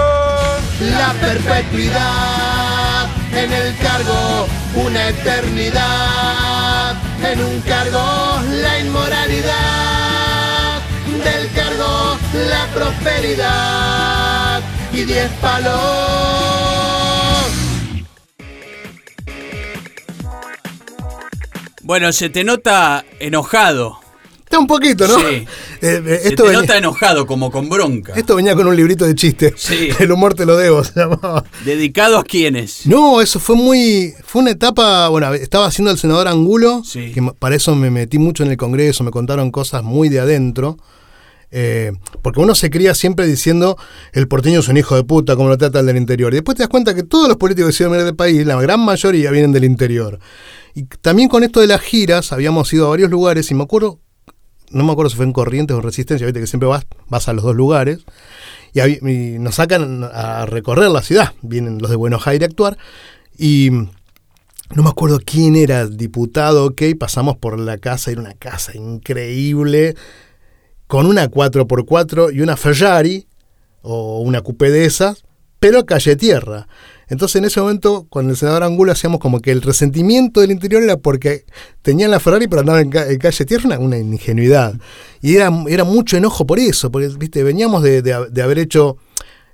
[0.80, 10.80] La perpetuidad en el cargo, una eternidad en un cargo, la inmoralidad
[11.24, 12.16] del cargo,
[12.48, 14.60] la prosperidad
[14.92, 15.74] y diez palos.
[21.82, 24.05] Bueno, se te nota enojado.
[24.46, 25.18] Está un poquito, ¿no?
[25.18, 25.24] Sí.
[25.82, 28.14] Eh, eh, Se esto, te venía, nota enojado, como con bronca.
[28.16, 29.52] esto venía con un librito de chistes.
[29.58, 29.90] Sí.
[30.00, 31.44] El humor te lo debo, se llamaba.
[31.66, 32.86] ¿Dedicado a quiénes?
[32.86, 34.14] No, eso fue muy.
[34.24, 35.08] Fue una etapa.
[35.08, 37.12] Bueno, estaba haciendo el senador Angulo, Sí.
[37.12, 40.78] que para eso me metí mucho en el Congreso, me contaron cosas muy de adentro.
[41.52, 41.92] eh,
[42.22, 43.76] porque uno se cría siempre diciendo
[44.12, 46.32] el porteño es un hijo de puta, como lo trata el del interior.
[46.32, 48.60] Y después te das cuenta que todos los políticos que se vienen del país, la
[48.60, 50.18] gran mayoría vienen del interior.
[50.74, 54.00] Y también con esto de las giras, habíamos ido a varios lugares y me acuerdo,
[54.70, 57.28] no me acuerdo si fue en Corrientes o en Resistencia, viste que siempre vas, vas
[57.28, 58.04] a los dos lugares.
[58.72, 61.32] Y, nos sacan a recorrer la ciudad.
[61.40, 62.76] Vienen los de Buenos Aires a actuar.
[63.38, 68.76] Y no me acuerdo quién era diputado, ok, pasamos por la casa, era una casa
[68.76, 69.94] increíble,
[70.86, 73.26] con una 4x4 y una Ferrari,
[73.82, 75.24] o una coupé de esas,
[75.60, 76.66] pero calle tierra.
[77.08, 80.82] Entonces en ese momento, con el senador Angulo, hacíamos como que el resentimiento del interior
[80.82, 81.44] era porque
[81.82, 84.74] tenían la Ferrari pero andaban en, ca- en calle tierra, una, una ingenuidad.
[85.22, 88.96] Y era, era mucho enojo por eso, porque viste veníamos de, de- de haber hecho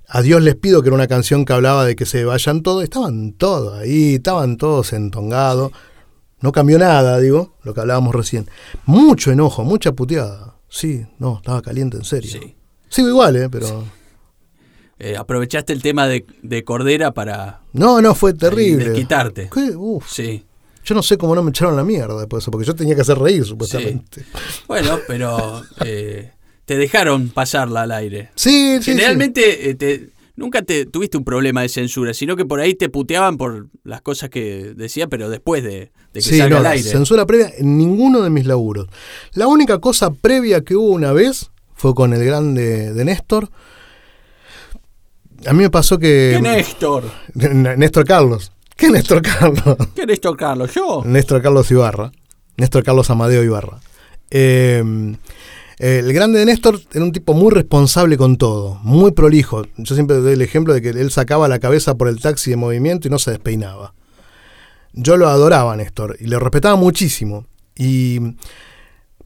[0.09, 2.85] A Dios les pido, que era una canción que hablaba de que se vayan todos,
[2.85, 5.73] estaban todos ahí, estaban todos entongados.
[6.41, 8.49] No cambió nada, digo, lo que hablábamos recién.
[8.85, 10.57] Mucho enojo, mucha puteada.
[10.69, 12.31] Sí, no, estaba caliente en serio.
[12.33, 12.57] Sí.
[12.89, 13.49] Sigo igual, ¿eh?
[13.49, 13.85] Pero...
[15.05, 18.85] Eh, aprovechaste el tema de, de Cordera para No, no, fue terrible.
[19.77, 20.09] Uf.
[20.09, 20.45] Sí.
[20.85, 22.95] Yo no sé cómo no me echaron la mierda después de eso, porque yo tenía
[22.95, 24.25] que hacer reír, supuestamente.
[24.69, 26.31] Bueno, pero eh,
[26.65, 28.31] te dejaron pasarla al aire.
[28.37, 32.61] Sí, sí, Generalmente eh, te- nunca te tuviste un problema de censura, sino que por
[32.61, 36.61] ahí te puteaban por las cosas que decía, pero después de, de que Sí, salga
[36.61, 36.89] no, al aire.
[36.89, 38.87] censura previa en ninguno de mis laburos.
[39.35, 43.51] La única cosa previa que hubo una vez fue con el grande de Néstor,
[45.47, 46.33] A mí me pasó que.
[46.37, 47.05] ¿Qué Néstor?
[47.35, 48.53] Néstor Carlos.
[48.77, 49.77] ¿Qué Néstor Carlos?
[49.95, 50.73] ¿Qué Néstor Carlos?
[50.75, 51.03] ¿Yo?
[51.05, 52.13] Néstor Carlos Ibarra.
[52.57, 53.81] Néstor Carlos Amadeo Ibarra.
[54.31, 54.83] Eh,
[55.79, 59.63] el grande de Néstor era un tipo muy responsable con todo, muy prolijo.
[59.77, 62.57] Yo siempre doy el ejemplo de que él sacaba la cabeza por el taxi de
[62.57, 63.95] movimiento y no se despeinaba.
[64.93, 67.47] Yo lo adoraba a Néstor y le respetaba muchísimo.
[67.75, 68.21] Y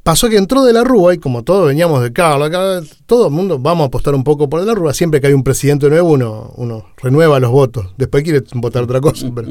[0.06, 3.32] pasó que entró de la Rúa y como todos veníamos de Carlos, acá, todo el
[3.32, 4.94] mundo vamos a apostar un poco por de la Rúa.
[4.94, 7.88] Siempre que hay un presidente nuevo, uno, uno renueva los votos.
[7.96, 9.28] Después quiere votar otra cosa.
[9.34, 9.48] pero-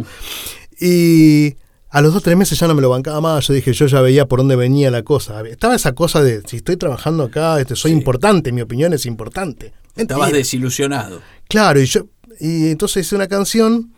[0.80, 1.56] Y
[1.90, 3.48] a los dos tres meses ya no me lo bancaba más.
[3.48, 5.42] Yo dije, yo ya veía por dónde venía la cosa.
[5.48, 9.74] Estaba esa cosa de, si estoy trabajando acá, este, soy importante, mi opinión es importante.
[9.96, 10.38] Estabas Mentira.
[10.38, 11.20] desilusionado.
[11.50, 12.02] Claro, y yo
[12.40, 13.94] y entonces hice una canción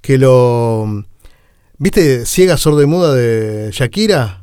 [0.00, 1.04] que lo
[1.78, 4.41] ¿Viste Ciega, sordo y muda de Shakira?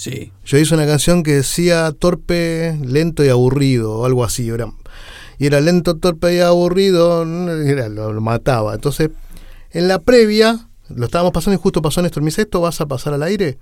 [0.00, 0.32] Sí.
[0.46, 4.72] Yo hice una canción que decía torpe, lento y aburrido o algo así, era
[5.38, 7.22] y era lento, torpe y aburrido,
[7.62, 8.74] era- lo, mataba.
[8.74, 9.10] Entonces,
[9.72, 12.86] en la previa lo estábamos pasando y justo pasó Néstor, me dice, ¿esto vas a
[12.86, 13.58] pasar al aire?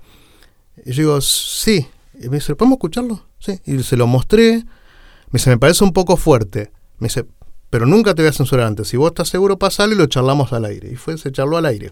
[0.86, 1.88] Y yo digo, sí.
[2.14, 3.26] Y me dice, ¿podemos escucharlo?
[3.40, 3.58] Sí.
[3.66, 4.58] Y se lo mostré.
[4.58, 6.70] Me dice, me parece un poco fuerte.
[6.98, 7.26] Me dice,
[7.68, 8.86] pero nunca te voy a censurar antes.
[8.86, 10.92] Si vos estás seguro, pasale y lo charlamos al aire.
[10.92, 11.90] Y fue, se charló al aire.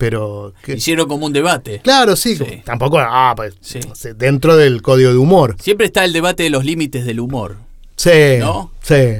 [0.00, 0.54] Pero.
[0.66, 1.80] Hicieron como un debate.
[1.84, 2.38] Claro, sí.
[2.64, 2.98] Tampoco.
[2.98, 3.80] Ah, pues, Sí.
[4.16, 5.56] dentro del código de humor.
[5.60, 7.56] Siempre está el debate de los límites del humor.
[7.96, 8.38] Sí.
[8.38, 8.72] ¿No?
[8.82, 9.18] Sí.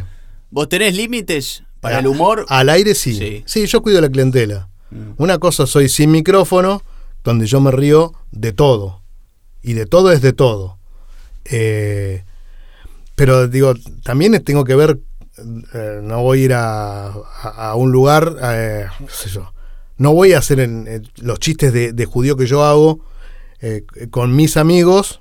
[0.50, 2.46] ¿Vos tenés límites para Ah, el humor?
[2.48, 3.42] Al aire sí.
[3.44, 4.68] Sí, yo cuido la clientela.
[5.18, 6.82] Una cosa soy sin micrófono,
[7.24, 9.02] donde yo me río de todo.
[9.62, 10.78] Y de todo es de todo.
[11.44, 12.24] Eh,
[13.14, 14.98] pero digo, también tengo que ver,
[15.74, 19.52] eh, no voy a ir a, a- a un lugar, eh, qué sé yo,
[20.00, 23.00] no voy a hacer en- en los chistes de, judío que yo hago
[23.60, 25.20] eh, con mis amigos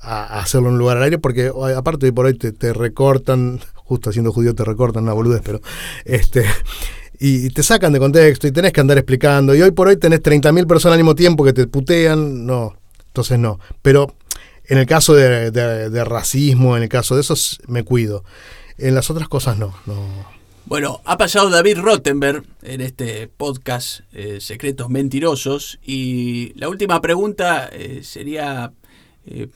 [0.00, 4.08] a, hacerlo en un lugar al aire, porque aparte de por ahí te, recortan, justo
[4.08, 5.60] haciendo judío te recortan una boludez, pero
[6.06, 6.46] este
[7.20, 9.54] y, te sacan de contexto y tenés que andar explicando.
[9.54, 13.38] Y hoy por hoy tenés 30.000 personas al mismo tiempo que te putean, no, entonces
[13.38, 13.60] no.
[13.82, 14.14] Pero
[14.64, 17.34] en el caso de, racismo, en el caso de eso,
[17.68, 18.24] me cuido.
[18.78, 20.33] En las otras cosas no, no.
[20.66, 27.68] Bueno, ha pasado David Rottenberg en este podcast eh, Secretos Mentirosos y la última pregunta
[27.70, 28.72] eh, sería
[29.26, 29.48] eh,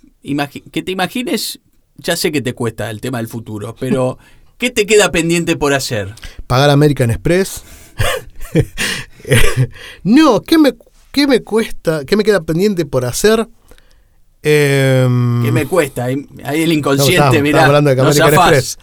[0.71, 1.61] que te imagines,
[1.97, 4.19] ya sé que te cuesta el tema del futuro, pero
[4.59, 6.15] ¿qué te queda pendiente por hacer?
[6.47, 7.63] Pagar American Express.
[10.03, 10.75] no, ¿qué me,
[11.11, 12.05] ¿qué me cuesta?
[12.05, 13.49] ¿Qué me queda pendiente por hacer?
[14.43, 16.05] Em, ¿Qué me cuesta?
[16.05, 17.61] Ahí, ahí el No, inconsciente, mirá.
[17.61, 18.35] estábamos hablando de no American.
[18.35, 18.79] Express.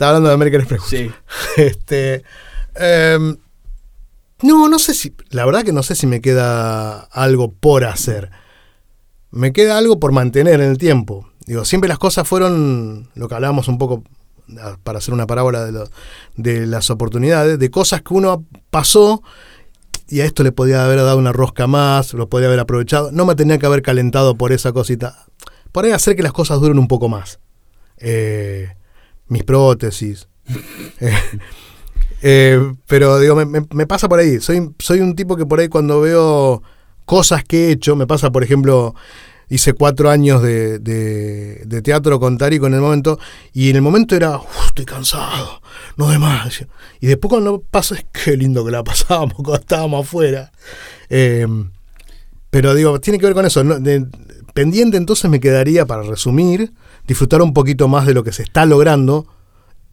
[0.00, 0.82] Estaba hablando de American Express.
[0.88, 1.10] Sí.
[1.58, 2.24] Este,
[2.74, 3.36] em,
[4.40, 5.14] no, no sé si.
[5.28, 8.30] La verdad que no sé si me queda algo por hacer.
[9.30, 11.28] Me queda algo por mantener en el tiempo.
[11.44, 14.02] Digo, siempre las cosas fueron lo que hablábamos un poco
[14.84, 15.90] para hacer una parábola de, lo-
[16.36, 19.22] de las oportunidades, de cosas que uno pasó
[20.08, 23.12] y a esto le podía haber dado una rosca más, lo podía haber aprovechado.
[23.12, 25.26] No me tenía que haber calentado por esa cosita.
[25.72, 27.38] Por ahí hacer que las cosas duren un poco más.
[27.98, 28.70] Eh,
[29.30, 30.28] mis prótesis.
[31.00, 31.12] Eh,
[32.22, 34.40] eh, pero digo, me, me- me pasa por ahí.
[34.40, 36.62] Soy, soy un tipo que por ahí cuando veo
[37.06, 38.94] cosas que he hecho, me pasa, por ejemplo,
[39.48, 43.18] hice cuatro años de, de- teatro con Tarico en el momento,
[43.52, 45.60] y en el momento era, "Uf, estoy cansado,
[45.96, 46.64] no de más.
[47.00, 50.52] Y después cuando pasa, es qué lindo que la pasábamos cuando estábamos afuera.
[51.08, 51.46] Eh,
[52.50, 53.62] pero digo, tiene que ver con eso.
[54.52, 56.72] pendiente entonces me quedaría, para resumir,
[57.06, 59.26] disfrutar un poquito más de lo que se está logrando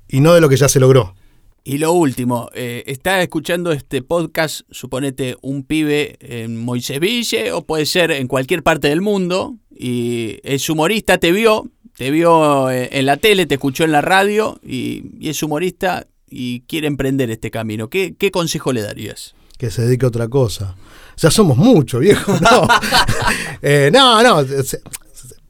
[0.07, 1.15] y no de lo que ya se logró.
[1.63, 7.85] Y lo último, eh, está escuchando este podcast, suponete un pibe en Moiseville o puede
[7.85, 13.05] ser en cualquier parte del mundo y es humorista, te vio, te vio eh, en
[13.05, 17.51] la tele, te escuchó en la radio y, y es humorista y quiere emprender este
[17.51, 17.89] camino.
[17.89, 19.35] ¿Qué, qué consejo le darías?
[19.57, 20.75] Que se dedique a otra cosa.
[21.17, 22.33] Ya somos muchos, viejo.
[22.39, 22.67] No,
[23.61, 24.45] Eh, no, no.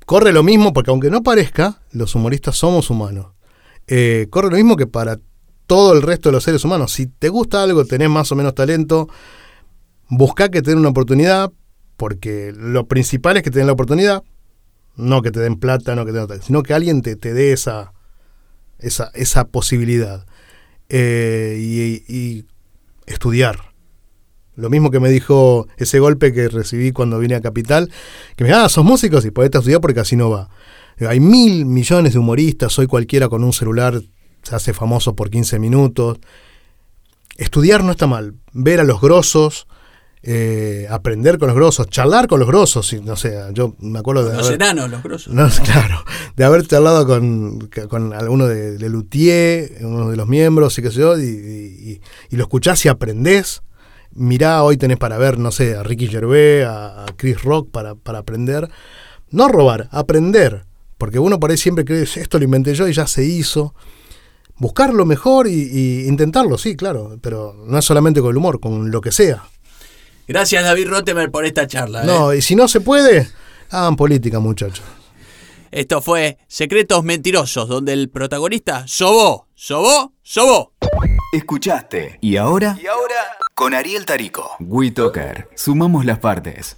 [0.08, 3.34] Corre lo mismo, porque aunque no parezca, los humoristas somos humanos.
[3.88, 5.20] Eh, corre lo mismo que para
[5.66, 6.94] todo el resto de los seres humanos.
[6.94, 9.10] Si te gusta algo, tenés más o menos talento,
[10.08, 11.52] busca que te den una oportunidad,
[11.98, 14.24] porque lo principal es que te den la oportunidad,
[14.96, 17.52] no que te den plata, no que te den sino que alguien te, te dé
[17.52, 17.92] esa,
[18.80, 20.26] esa, esa posibilidad.
[20.88, 22.46] Eh, y
[23.08, 23.67] estudiar.
[24.58, 27.90] Lo mismo que me dijo ese golpe que recibí cuando vine a Capital,
[28.36, 30.50] que me dijo, ah, sos músicos y podés estudiar porque así no va.
[31.08, 34.02] Hay mil millones de humoristas, hoy cualquiera con un celular
[34.44, 36.18] se hace famoso por 15 minutos.
[37.38, 39.68] Estudiar no está mal, ver a los grosos,
[40.24, 44.36] eh, aprender con los grosos, charlar con los grosos, no sé, yo me acuerdo de...
[44.38, 45.34] Los haber- enanos, los grosos.
[45.34, 46.04] No, claro,
[46.36, 50.90] de haber charlado con, con alguno de, de Luthier, uno de los miembros y qué
[50.90, 52.02] sé yo, y-
[52.32, 53.62] y lo escuchás y aprendés.
[54.12, 58.20] Mirá, hoy tenés para ver, no sé, a Ricky Gervais, a, Chris Rock para, para
[58.20, 58.70] aprender.
[59.30, 60.66] No robar, aprender.
[60.98, 63.76] Porque uno por ahí siempre cree, esto lo inventé yo y ya se hizo.
[64.58, 68.60] Buscar lo mejor y, y intentarlo, sí, claro, pero no es solamente con el humor,
[68.60, 69.44] con lo que sea.
[70.28, 72.04] Gracias, David Rotemer, por esta charla.
[72.04, 72.40] No, ¿eh?
[72.40, 73.30] y si no se puede,
[73.70, 74.84] hagan política, muchachos.
[75.72, 80.74] Esto fue Secretos Mentirosos, donde el protagonista sobó, sobó, sobó.
[81.34, 82.18] Escuchaste.
[82.22, 82.78] ¿Y ahora?
[82.82, 83.16] Y ahora,
[83.54, 84.56] con Ariel Tarico.
[84.60, 85.50] WeToker.
[85.56, 86.78] Sumamos las partes.